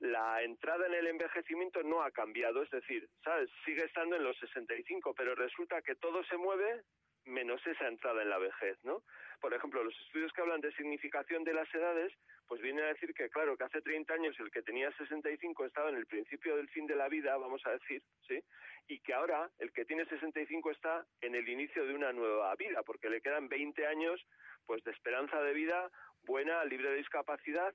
[0.00, 3.50] la entrada en el envejecimiento no ha cambiado, es decir, ¿sabes?
[3.64, 6.82] Sigue estando en los 65, pero resulta que todo se mueve
[7.26, 9.02] menos esa entrada en la vejez, ¿no?
[9.40, 12.12] Por ejemplo, los estudios que hablan de significación de las edades,
[12.46, 15.90] pues vienen a decir que, claro, que hace 30 años el que tenía 65 estaba
[15.90, 18.42] en el principio del fin de la vida, vamos a decir, ¿sí?
[18.88, 22.82] Y que ahora el que tiene 65 está en el inicio de una nueva vida,
[22.82, 24.20] porque le quedan 20 años,
[24.66, 25.90] pues, de esperanza de vida
[26.22, 27.74] buena, libre de discapacidad,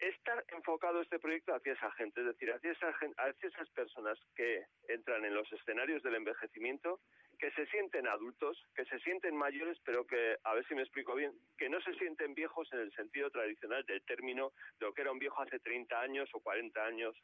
[0.00, 4.64] está enfocado este proyecto hacia esa gente, es decir, hacia, esa, hacia esas personas que
[4.88, 7.00] entran en los escenarios del envejecimiento,
[7.38, 11.14] que se sienten adultos, que se sienten mayores, pero que, a ver si me explico
[11.14, 15.02] bien, que no se sienten viejos en el sentido tradicional del término de lo que
[15.02, 17.16] era un viejo hace 30 años o 40 años.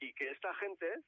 [0.00, 1.02] Y que esta gente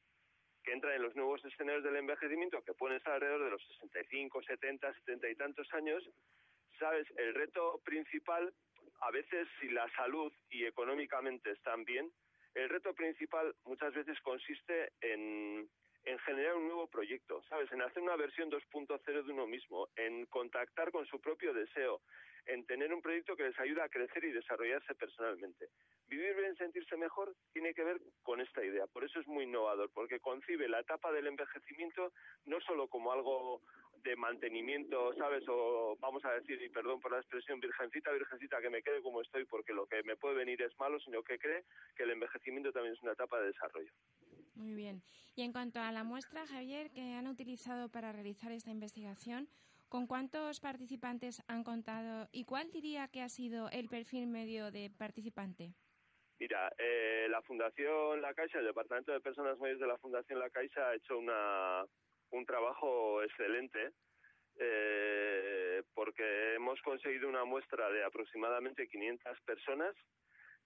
[0.63, 4.43] que entra en los nuevos escenarios del envejecimiento, que pueden estar alrededor de los 65,
[4.43, 6.09] 70, 70 y tantos años,
[6.79, 8.53] sabes, el reto principal
[9.03, 12.11] a veces si la salud y económicamente están bien,
[12.55, 15.69] el reto principal muchas veces consiste en,
[16.05, 17.71] en generar un nuevo proyecto, ¿sabes?
[17.73, 22.01] En hacer una versión 2.0 de uno mismo, en contactar con su propio deseo,
[22.47, 25.69] en tener un proyecto que les ayude a crecer y desarrollarse personalmente.
[26.09, 28.87] Vivir bien, sentirse mejor, tiene que ver con esta idea.
[28.87, 32.13] Por eso es muy innovador, porque concibe la etapa del envejecimiento
[32.45, 33.63] no solo como algo
[34.05, 35.45] de mantenimiento, ¿sabes?
[35.49, 39.21] O vamos a decir, y perdón por la expresión, virgencita, virgencita, que me quede como
[39.21, 41.65] estoy porque lo que me puede venir es malo, sino que cree
[41.97, 43.93] que el envejecimiento también es una etapa de desarrollo.
[44.55, 45.03] Muy bien.
[45.35, 49.49] Y en cuanto a la muestra, Javier, que han utilizado para realizar esta investigación,
[49.89, 54.91] ¿con cuántos participantes han contado y cuál diría que ha sido el perfil medio de
[54.91, 55.75] participante?
[56.39, 60.51] Mira, eh, la Fundación La Caixa, el Departamento de Personas Mayores de la Fundación La
[60.51, 61.85] Caixa ha hecho una,
[62.33, 63.93] un trabajo excelente
[64.59, 69.95] eh, porque hemos conseguido una muestra de aproximadamente 500 personas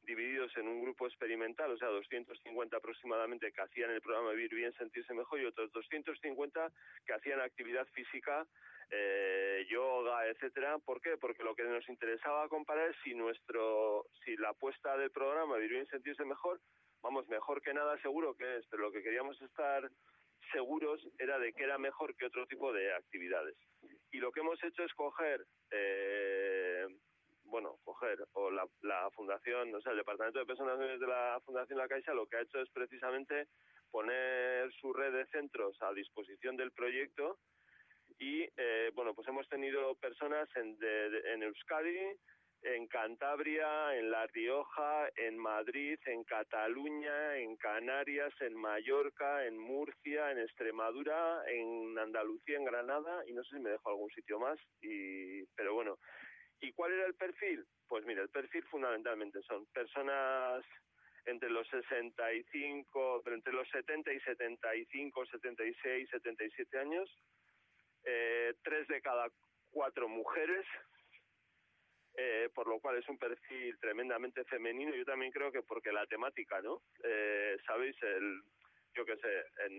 [0.03, 4.73] divididos en un grupo experimental, o sea, 250 aproximadamente que hacían el programa Vivir Bien,
[4.75, 6.73] Sentirse Mejor y otros 250
[7.05, 8.47] que hacían actividad física,
[8.91, 10.79] eh, yoga, etcétera.
[10.79, 11.17] ¿Por qué?
[11.17, 15.73] Porque lo que nos interesaba comparar es si nuestro, si la apuesta del programa Vivir
[15.73, 16.61] Bien, Sentirse Mejor,
[17.03, 19.91] vamos, mejor que nada seguro que es, pero lo que queríamos estar
[20.53, 23.57] seguros era de que era mejor que otro tipo de actividades.
[24.13, 26.87] Y lo que hemos hecho es coger, eh,
[27.45, 31.79] bueno, coger, o la, la fundación, o sea, el Departamento de Personas de la Fundación
[31.79, 33.49] La Caixa lo que ha hecho es precisamente
[33.91, 37.39] poner su red de centros a disposición del proyecto
[38.19, 42.17] y, eh, bueno, pues hemos tenido personas en, de, en Euskadi,
[42.63, 50.31] en Cantabria, en La Rioja, en Madrid, en Cataluña, en Canarias, en Mallorca, en Murcia,
[50.33, 54.59] en Extremadura, en Andalucía, en Granada y no sé si me dejo algún sitio más.
[54.81, 55.99] Y, pero bueno,
[56.61, 57.65] ¿y cuál era el perfil?
[57.89, 60.65] Pues mira, el perfil fundamentalmente son personas
[61.27, 67.11] entre los 65, pero entre los 70 y 75, 76, 77 años,
[68.05, 69.29] eh, tres de cada
[69.71, 70.65] cuatro mujeres,
[72.17, 74.95] eh, por lo cual es un perfil tremendamente femenino.
[74.95, 76.83] Yo también creo que porque la temática, ¿no?
[77.05, 78.43] Eh, Sabéis, el,
[78.95, 79.73] yo qué sé, en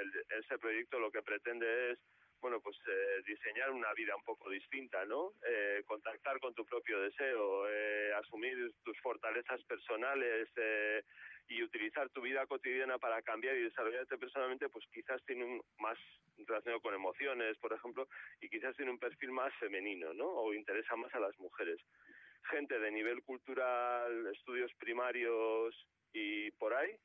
[0.00, 1.98] el- ese proyecto lo que pretende es
[2.40, 5.32] bueno, pues eh, diseñar una vida un poco distinta, ¿no?
[5.44, 11.02] Eh, contactar con tu propio deseo, eh, asumir tus fortalezas personales eh,
[11.48, 15.98] y utilizar tu vida cotidiana para cambiar y desarrollarte personalmente, pues quizás tiene un más
[16.46, 18.08] relacionado con emociones, por ejemplo,
[18.40, 20.26] y quizás tiene un perfil más femenino, ¿no?
[20.28, 21.80] O interesa más a las mujeres.
[22.50, 25.74] Gente de nivel cultural, estudios primarios
[26.12, 26.96] y por ahí,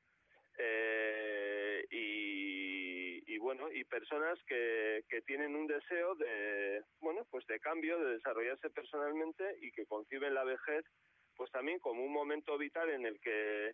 [0.57, 7.59] eh, y, y bueno y personas que, que tienen un deseo de bueno pues de
[7.59, 10.85] cambio de desarrollarse personalmente y que conciben la vejez
[11.35, 13.73] pues también como un momento vital en el que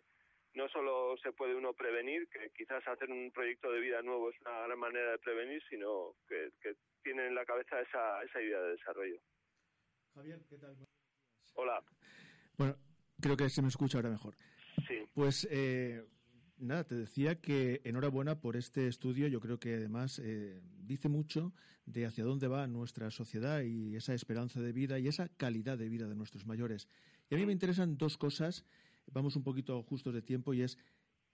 [0.54, 4.40] no solo se puede uno prevenir que quizás hacer un proyecto de vida nuevo es
[4.40, 8.60] una gran manera de prevenir sino que, que tienen en la cabeza esa, esa idea
[8.60, 9.20] de desarrollo
[10.14, 10.76] Javier, ¿qué tal?
[11.54, 11.82] hola
[12.56, 12.76] Bueno,
[13.20, 14.34] creo que se me escucha ahora mejor.
[14.86, 16.04] sí Pues eh,
[16.60, 19.28] nada, te decía que enhorabuena por este estudio.
[19.28, 21.52] Yo creo que además eh, dice mucho
[21.86, 25.88] de hacia dónde va nuestra sociedad y esa esperanza de vida y esa calidad de
[25.88, 26.88] vida de nuestros mayores.
[27.28, 28.64] Y a mí me interesan dos cosas.
[29.12, 30.78] Vamos un poquito justos de tiempo y es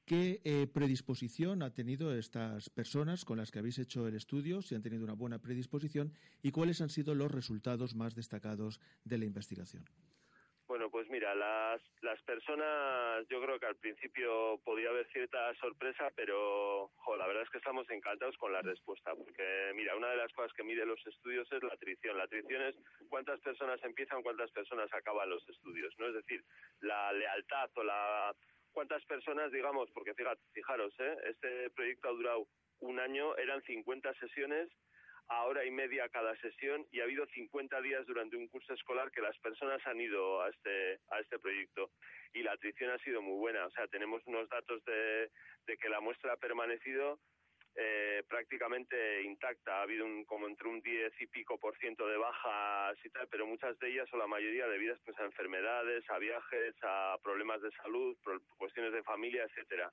[0.05, 4.75] qué eh, predisposición ha tenido estas personas con las que habéis hecho el estudio, si
[4.75, 6.13] han tenido una buena predisposición
[6.43, 9.85] y cuáles han sido los resultados más destacados de la investigación.
[10.67, 16.11] Bueno, pues mira, las, las personas, yo creo que al principio podía haber cierta sorpresa,
[16.17, 20.33] pero la verdad es que estamos encantados con la respuesta, porque mira, una de las
[20.33, 22.19] cosas que mide los estudios es la atrición.
[22.19, 22.75] La atrición es
[23.09, 26.09] cuántas personas empiezan, cuántas personas acaban los estudios, ¿no?
[26.09, 26.45] Es decir,
[26.81, 28.35] la lealtad o la
[28.73, 31.17] cuántas personas, digamos, porque fíjate, fijaros, ¿eh?
[31.31, 32.47] este proyecto ha durado
[32.81, 34.69] un año, eran 50 sesiones
[35.29, 39.11] a hora y media cada sesión y ha habido 50 días durante un curso escolar
[39.11, 41.91] que las personas han ido a este a este proyecto.
[42.33, 43.67] Y la atrición ha sido muy buena.
[43.67, 45.31] O sea tenemos unos datos de,
[45.67, 47.19] de que la muestra ha permanecido
[47.75, 49.79] eh, prácticamente intacta.
[49.79, 53.27] Ha habido un como entre un 10 y pico por ciento de bajas y tal
[53.29, 57.61] pero muchas de ellas o la mayoría debidas pues a enfermedades a viajes a problemas
[57.63, 58.17] de salud
[58.57, 59.93] cuestiones de familia etcétera.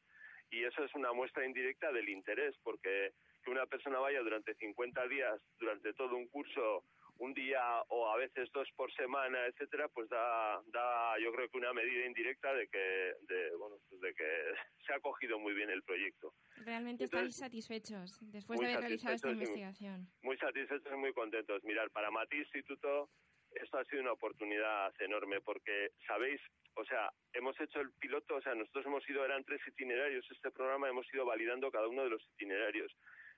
[0.52, 3.14] Y eso es una muestra indirecta del interés porque
[3.44, 6.86] que una persona vaya durante 50 días, durante todo un curso,
[7.18, 11.58] un día o a veces dos por semana, etcétera, pues da, da yo creo que
[11.58, 14.26] una medida indirecta de que, de, bueno, pues de que
[14.88, 16.34] se ha cogido muy bien el proyecto.
[16.58, 20.08] Realmente Entonces, estáis satisfechos después de haber realizado esta investigación.
[20.22, 21.64] Muy satisfechos y muy contentos.
[21.64, 23.10] Mirar, para Mati Instituto
[23.56, 26.41] esto ha sido una oportunidad enorme porque, ¿sabéis?
[26.76, 30.52] O sea, hemos hecho el piloto, o sea, nosotros hemos ido, eran tres itinerarios, este
[30.52, 32.91] programa hemos ido validando cada uno de los itinerarios.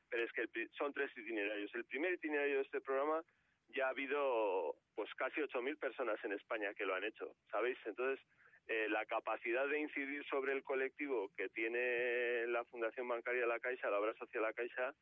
[0.09, 1.73] Pero es que el son tres itinerarios.
[1.73, 3.23] El primer itinerario de este programa
[3.69, 7.77] ya ha habido pues casi 8.000 personas en España que lo han hecho, ¿sabéis?
[7.85, 8.23] Entonces,
[8.67, 13.89] eh, la capacidad de incidir sobre el colectivo que tiene la Fundación Bancaria La Caixa,
[13.89, 14.93] la obra social La Caixa,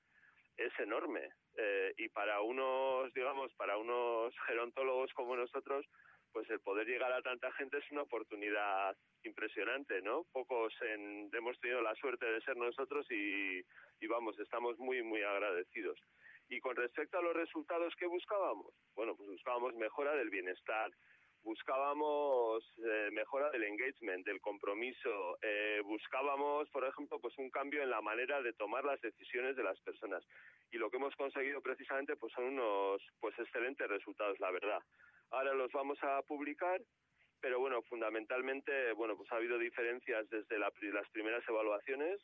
[0.57, 1.29] es enorme.
[1.55, 5.85] Eh, y para unos, digamos, para unos gerontólogos como nosotros,
[6.33, 10.25] pues el poder llegar a tanta gente es una oportunidad impresionante, ¿no?
[10.33, 13.61] Pocos en- hemos tenido la suerte de ser nosotros y,
[14.07, 15.97] vamos, estamos muy, muy agradecidos.
[16.49, 20.91] Y con respecto a los resultados que buscábamos, bueno, pues buscábamos mejora del bienestar,
[21.41, 27.89] buscábamos eh, mejora del engagement, del compromiso, eh, buscábamos, por ejemplo, pues un cambio en
[27.89, 30.23] la manera de tomar las decisiones de las personas.
[30.71, 34.81] Y lo que hemos conseguido precisamente pues son unos pues excelentes resultados, la verdad.
[35.33, 36.81] Ahora los vamos a publicar
[37.43, 42.21] pero bueno, fundamentalmente, bueno, pues ha habido diferencias desde la las primeras evaluaciones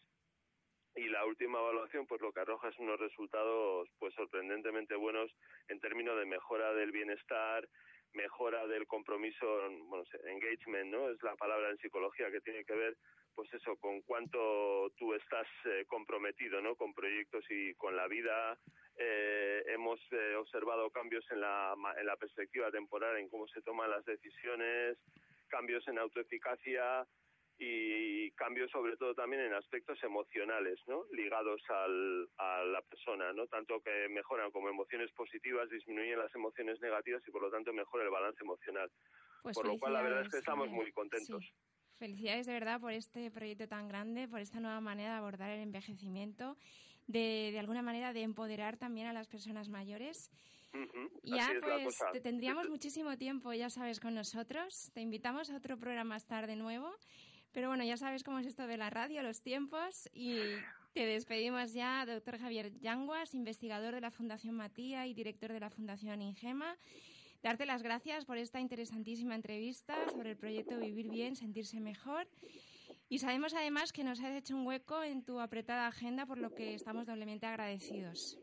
[0.96, 5.30] y la última evaluación, pues lo que arroja es unos resultados, pues sorprendentemente buenos
[5.68, 7.68] en términos de mejora del bienestar,
[8.14, 9.46] mejora del compromiso,
[9.88, 11.10] bueno, engagement, ¿no?
[11.10, 12.96] Es la palabra en psicología que tiene que ver,
[13.36, 16.78] pues eso, con cuánto tú estás eh, comprometido, ¿no?
[16.78, 18.58] Con proyectos y con la vida.
[19.02, 23.90] Eh, hemos eh, observado cambios en la, en la perspectiva temporal, en cómo se toman
[23.90, 24.98] las decisiones,
[25.48, 27.08] cambios en autoeficacia
[27.58, 31.06] y cambios sobre todo también en aspectos emocionales, ¿no?
[31.14, 33.48] Ligados al, a la persona, ¿no?
[33.48, 38.04] Tanto que mejoran como emociones positivas, disminuyen las emociones negativas y por lo tanto mejora
[38.04, 38.92] el balance emocional.
[39.44, 41.42] Pues por lo cual la verdad es que estamos muy contentos.
[41.42, 41.54] Sí.
[42.00, 45.60] Felicidades de verdad por este proyecto tan grande, por esta nueva manera de abordar el
[45.60, 46.56] envejecimiento,
[47.10, 50.32] de, de alguna manera de empoderar también a las personas mayores.
[51.24, 54.92] Ya pues te tendríamos muchísimo tiempo, ya sabes, con nosotros.
[54.94, 56.92] Te invitamos a otro programa más tarde nuevo.
[57.52, 60.08] Pero bueno, ya sabes cómo es esto de la radio, los tiempos.
[60.14, 60.38] Y
[60.94, 65.72] te despedimos ya, doctor Javier Yanguas, investigador de la Fundación Matía y director de la
[65.72, 66.78] Fundación Ingema.
[67.42, 72.28] darte las gracias por esta interesantísima entrevista sobre el proyecto Vivir Bien, Sentirse Mejor.
[73.10, 76.54] Y sabemos además que nos has hecho un hueco en tu apretada agenda, por lo
[76.54, 78.38] que estamos doblemente agradecidos.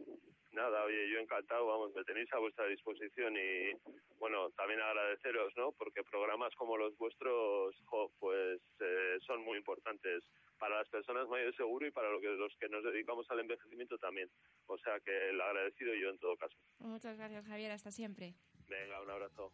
[0.51, 3.71] Nada, oye, yo encantado, vamos, me tenéis a vuestra disposición y,
[4.19, 5.71] bueno, también agradeceros, ¿no?
[5.73, 10.25] Porque programas como los vuestros, jo, pues, eh, son muy importantes
[10.59, 13.99] para las personas mayores seguro y para lo que, los que nos dedicamos al envejecimiento
[13.99, 14.29] también.
[14.67, 16.57] O sea que el agradecido yo en todo caso.
[16.79, 17.71] Muchas gracias, Javier.
[17.71, 18.35] Hasta siempre.
[18.67, 19.53] Venga, un abrazo.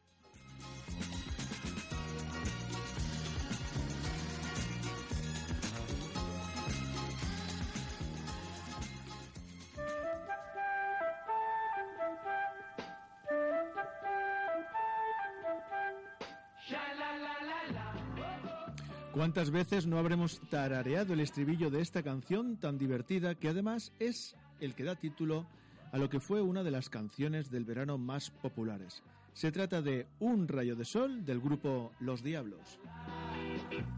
[19.12, 24.34] ¿Cuántas veces no habremos tarareado el estribillo de esta canción tan divertida que además es
[24.58, 25.46] el que da título
[25.92, 29.02] a lo que fue una de las canciones del verano más populares?
[29.34, 32.80] Se trata de Un rayo de sol del grupo Los Diablos.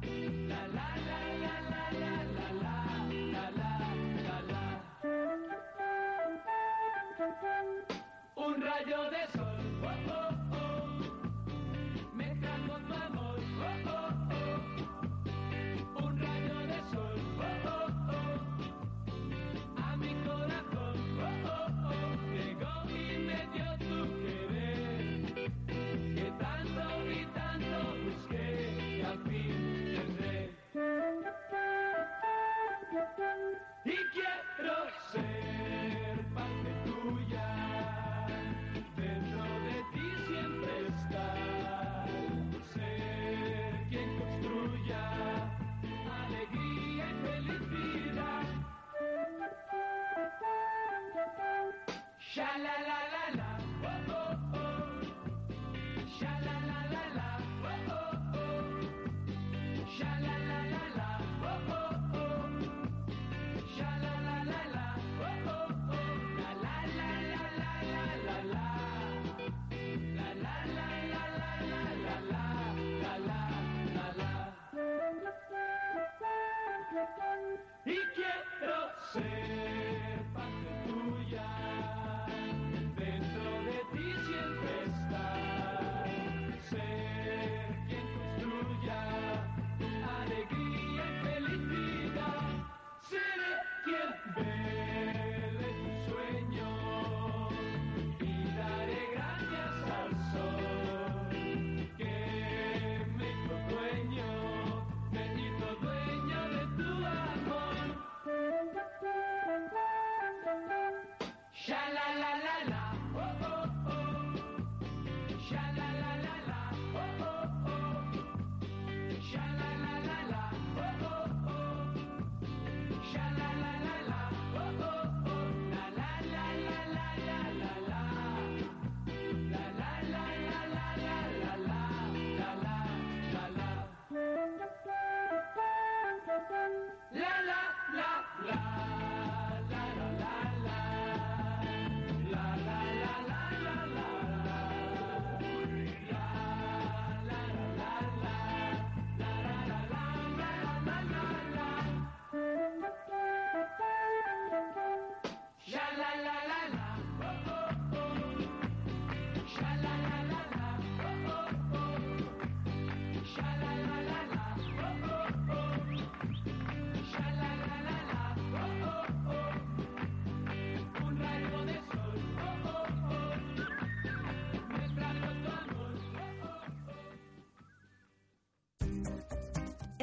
[0.02, 1.33] Un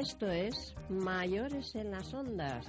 [0.02, 2.66] Esto es Mayores en las Ondas.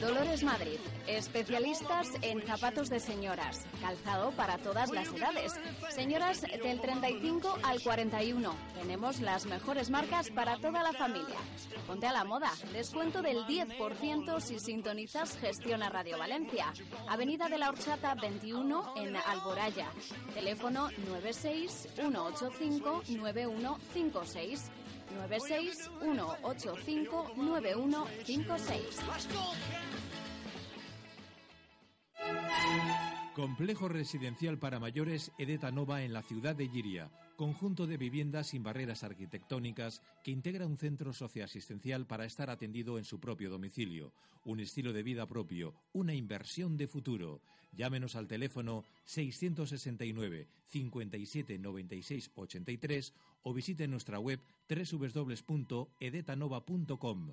[0.00, 5.52] Dolores Madrid, especialistas en zapatos de señoras, calzado para todas las edades.
[5.90, 8.54] Señoras del 35 al 41.
[8.74, 11.36] Tenemos las mejores marcas para toda la familia.
[11.86, 12.50] Ponte a la moda.
[12.72, 16.72] Descuento del 10% si sintonizas Gestiona Radio Valencia.
[17.08, 19.86] Avenida de la Horchata 21 en Alboraya.
[20.34, 24.70] Teléfono 96 185 9156.
[25.14, 28.98] 96 185 9156.
[33.36, 37.10] Complejo residencial para mayores Edeta Nova en la ciudad de Giria.
[37.36, 43.04] Conjunto de viviendas sin barreras arquitectónicas que integra un centro socioasistencial para estar atendido en
[43.04, 44.14] su propio domicilio.
[44.46, 47.42] Un estilo de vida propio, una inversión de futuro.
[47.72, 53.12] Llámenos al teléfono 669 57 96 83
[53.42, 57.32] o visite nuestra web www.edetanova.com.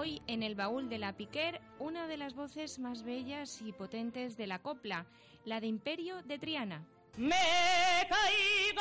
[0.00, 4.38] Hoy en el baúl de la Piquer, una de las voces más bellas y potentes
[4.38, 5.04] de la copla,
[5.44, 6.86] la de Imperio de Triana.
[7.18, 7.36] Me
[8.08, 8.80] caigo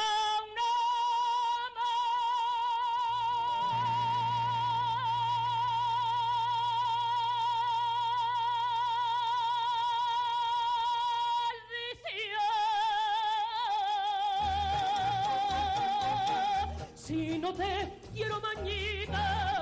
[16.95, 19.59] Si no te quiero mañita,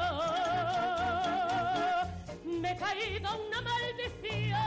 [2.79, 4.59] caiga una maldición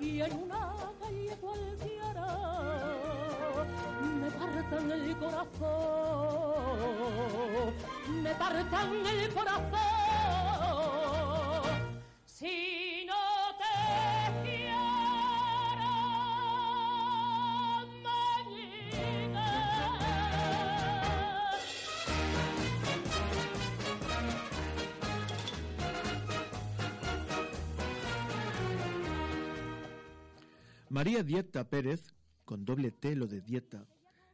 [0.00, 2.26] y en una calle cualquiera
[4.20, 5.60] me partan el corazón,
[8.22, 9.70] me partan el corazón.
[12.26, 12.69] Si
[31.00, 32.12] María Dieta Pérez,
[32.44, 33.86] con doble T lo de Dieta,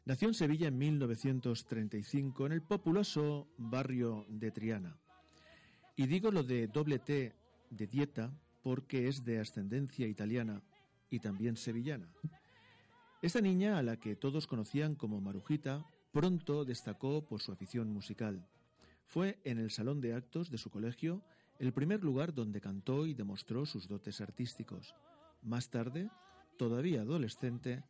[0.04, 4.98] nació en Sevilla en 1935 en el populoso barrio de Triana.
[5.94, 7.36] Y digo lo de doble T
[7.70, 10.60] de Dieta porque es de ascendencia italiana
[11.08, 12.08] y también sevillana.
[13.22, 18.44] Esta niña, a la que todos conocían como Marujita, pronto destacó por su afición musical.
[19.04, 21.22] Fue en el salón de actos de su colegio
[21.60, 24.96] el primer lugar donde cantó y demostró sus dotes artísticos.
[25.42, 26.10] Más tarde,
[26.56, 27.84] todavía adolescente,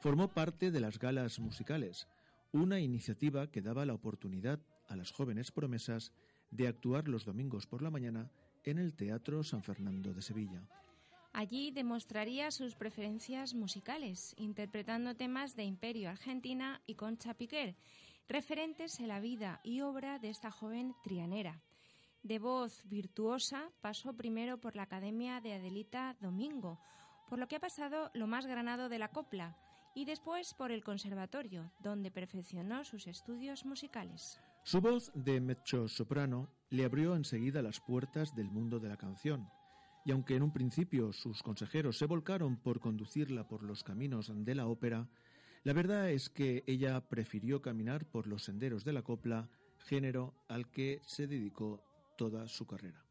[0.00, 2.08] formó parte de las galas musicales,
[2.52, 6.12] una iniciativa que daba la oportunidad a las jóvenes promesas
[6.50, 8.30] de actuar los domingos por la mañana
[8.64, 10.62] en el Teatro San Fernando de Sevilla.
[11.32, 17.74] Allí demostraría sus preferencias musicales, interpretando temas de Imperio Argentina y Concha Piquer,
[18.28, 21.62] referentes en la vida y obra de esta joven trianera.
[22.22, 26.78] De voz virtuosa, pasó primero por la Academia de Adelita Domingo,
[27.32, 29.56] por lo que ha pasado lo más granado de la copla,
[29.94, 34.38] y después por el conservatorio, donde perfeccionó sus estudios musicales.
[34.64, 39.48] Su voz de mezzo-soprano le abrió enseguida las puertas del mundo de la canción,
[40.04, 44.54] y aunque en un principio sus consejeros se volcaron por conducirla por los caminos de
[44.54, 45.08] la ópera,
[45.64, 50.70] la verdad es que ella prefirió caminar por los senderos de la copla, género al
[50.70, 51.82] que se dedicó
[52.18, 53.01] toda su carrera.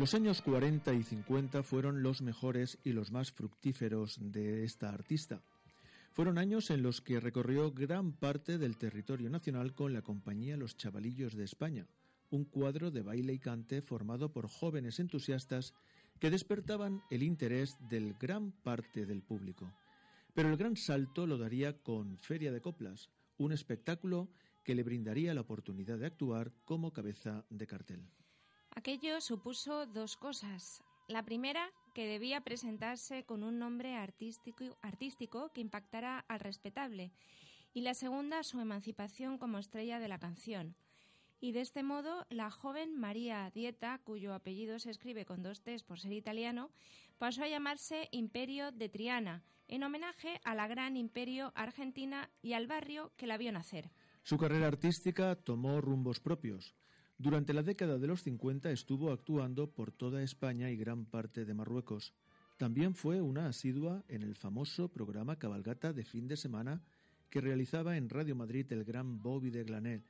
[0.00, 5.42] Los años 40 y 50 fueron los mejores y los más fructíferos de esta artista.
[6.12, 10.78] Fueron años en los que recorrió gran parte del territorio nacional con la compañía Los
[10.78, 11.86] Chavalillos de España,
[12.30, 15.74] un cuadro de baile y cante formado por jóvenes entusiastas
[16.18, 19.70] que despertaban el interés del gran parte del público.
[20.32, 24.30] Pero el gran salto lo daría con Feria de Coplas, un espectáculo
[24.64, 28.00] que le brindaría la oportunidad de actuar como cabeza de cartel.
[28.74, 30.82] Aquello supuso dos cosas.
[31.08, 37.12] La primera, que debía presentarse con un nombre artístico, que impactara al respetable,
[37.74, 40.76] y la segunda, su emancipación como estrella de la canción.
[41.40, 45.82] Y de este modo, la joven María Dieta, cuyo apellido se escribe con dos T's
[45.82, 46.70] por ser italiano,
[47.18, 52.66] pasó a llamarse Imperio de Triana, en homenaje a la gran imperio argentina y al
[52.66, 53.90] barrio que la vio nacer.
[54.22, 56.74] Su carrera artística tomó rumbos propios.
[57.20, 61.52] Durante la década de los 50 estuvo actuando por toda España y gran parte de
[61.52, 62.14] Marruecos.
[62.56, 66.82] También fue una asidua en el famoso programa Cabalgata de fin de semana
[67.28, 70.02] que realizaba en Radio Madrid el gran Bobby de Glanel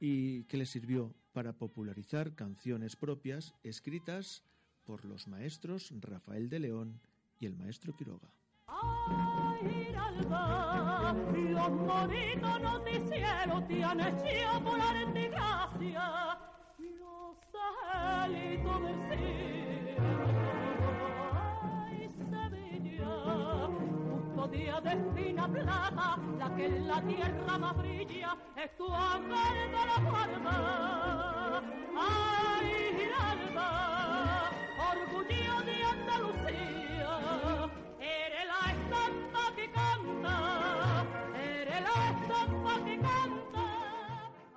[0.00, 4.42] y que le sirvió para popularizar canciones propias escritas
[4.84, 6.98] por los maestros Rafael de León
[7.40, 8.41] y el maestro Quiroga.
[8.72, 16.38] Ay, alba, los bonitos noticieros tienen hecho volar de gracia,
[16.78, 20.26] los angelitos del cielo.
[21.32, 23.14] Ay, Sevilla,
[23.78, 29.70] justo día de espina plata, la que en la tierra más brilla, es tu ángel
[29.70, 31.62] de la guarda.
[31.96, 32.81] Ay,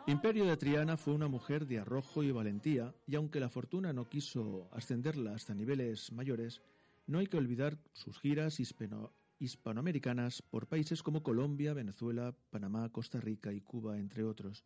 [0.08, 4.08] Imperio de Triana fue una mujer de arrojo y valentía, y aunque la fortuna no
[4.08, 6.62] quiso ascenderla hasta niveles mayores,
[7.08, 13.20] no hay que olvidar sus giras hispano- hispanoamericanas por países como Colombia, Venezuela, Panamá, Costa
[13.20, 14.64] Rica y Cuba, entre otros,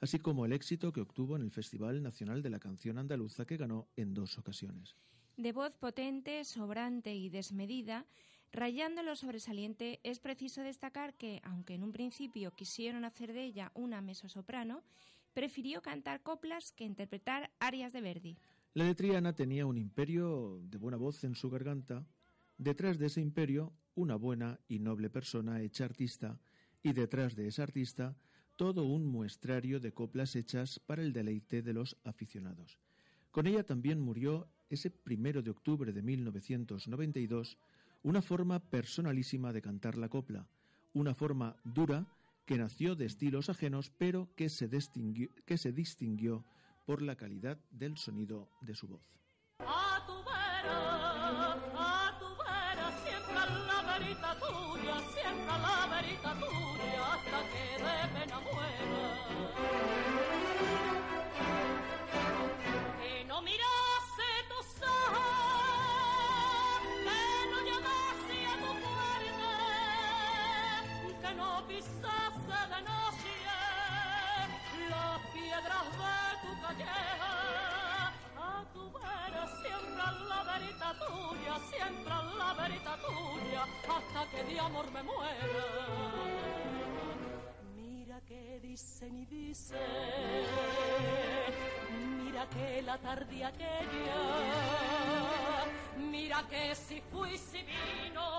[0.00, 3.58] así como el éxito que obtuvo en el Festival Nacional de la Canción Andaluza que
[3.58, 4.96] ganó en dos ocasiones.
[5.36, 8.06] De voz potente, sobrante y desmedida,
[8.52, 13.72] rayando lo sobresaliente, es preciso destacar que, aunque en un principio quisieron hacer de ella
[13.74, 14.82] una mezzosoprano,
[15.34, 18.38] prefirió cantar coplas que interpretar arias de Verdi.
[18.74, 22.06] La de Triana tenía un imperio de buena voz en su garganta,
[22.56, 26.38] detrás de ese imperio una buena y noble persona hecha artista,
[26.82, 28.16] y detrás de esa artista
[28.56, 32.78] todo un muestrario de coplas hechas para el deleite de los aficionados.
[33.30, 37.56] Con ella también murió ese primero de octubre de 1992
[38.02, 40.48] una forma personalísima de cantar la copla,
[40.92, 42.06] una forma dura
[42.46, 46.44] que nació de estilos ajenos pero que se distinguió, que se distinguió
[46.86, 49.02] por la calidad del sonido de su voz.
[49.58, 53.34] A tu vera, a tu vera, siempre
[53.66, 56.77] la verita tuya, siempre la verita tuya,
[84.68, 85.66] amor me muera.
[87.76, 89.78] Mira que dicen y dicen,
[92.22, 94.20] mira que la tarde aquella,
[95.96, 98.37] mira que si fui si vino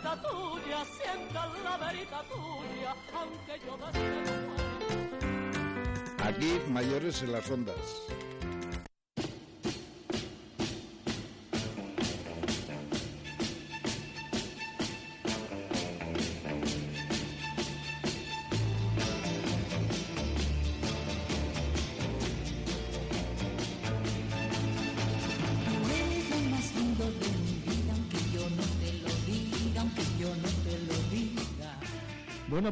[0.00, 4.40] verita tuya, siempre la verita tuya, aunque yo desde
[6.24, 7.76] Aquí, mayores en las ondas.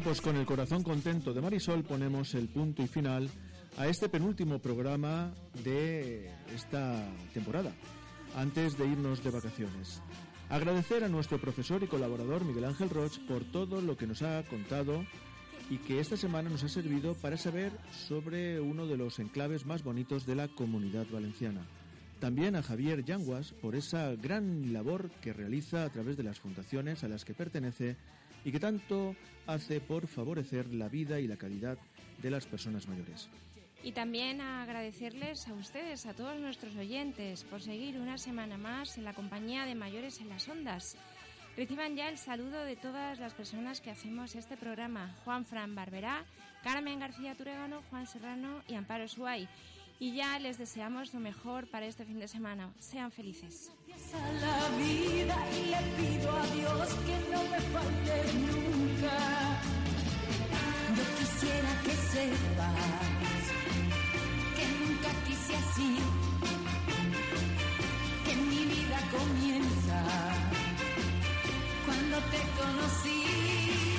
[0.09, 3.29] Pues con el corazón contento de Marisol ponemos el punto y final
[3.77, 5.31] a este penúltimo programa
[5.63, 7.71] de esta temporada,
[8.35, 10.01] antes de irnos de vacaciones.
[10.49, 14.41] Agradecer a nuestro profesor y colaborador Miguel Ángel Roch por todo lo que nos ha
[14.45, 15.05] contado
[15.69, 19.83] y que esta semana nos ha servido para saber sobre uno de los enclaves más
[19.83, 21.61] bonitos de la comunidad valenciana.
[22.19, 27.03] También a Javier Yanguas por esa gran labor que realiza a través de las fundaciones
[27.03, 27.95] a las que pertenece
[28.43, 29.15] y que tanto
[29.47, 31.77] hace por favorecer la vida y la calidad
[32.21, 33.29] de las personas mayores.
[33.81, 39.05] Y también agradecerles a ustedes, a todos nuestros oyentes, por seguir una semana más en
[39.05, 40.97] la compañía de Mayores en las Ondas.
[41.55, 45.15] Reciban ya el saludo de todas las personas que hacemos este programa.
[45.23, 46.25] Juan Fran Barberá,
[46.63, 49.47] Carmen García Turegano, Juan Serrano y Amparo Suay.
[50.01, 52.73] Y ya les deseamos lo mejor para este fin de semana.
[52.79, 53.69] Sean felices.
[54.13, 59.61] a la vida y le pido a Dios que no me falte nunca.
[60.95, 62.75] Yo quisiera que sepas
[64.55, 65.97] que nunca quise así,
[68.25, 70.03] que mi vida comienza
[71.85, 73.98] cuando te conocí.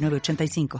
[0.01, 0.79] 906985.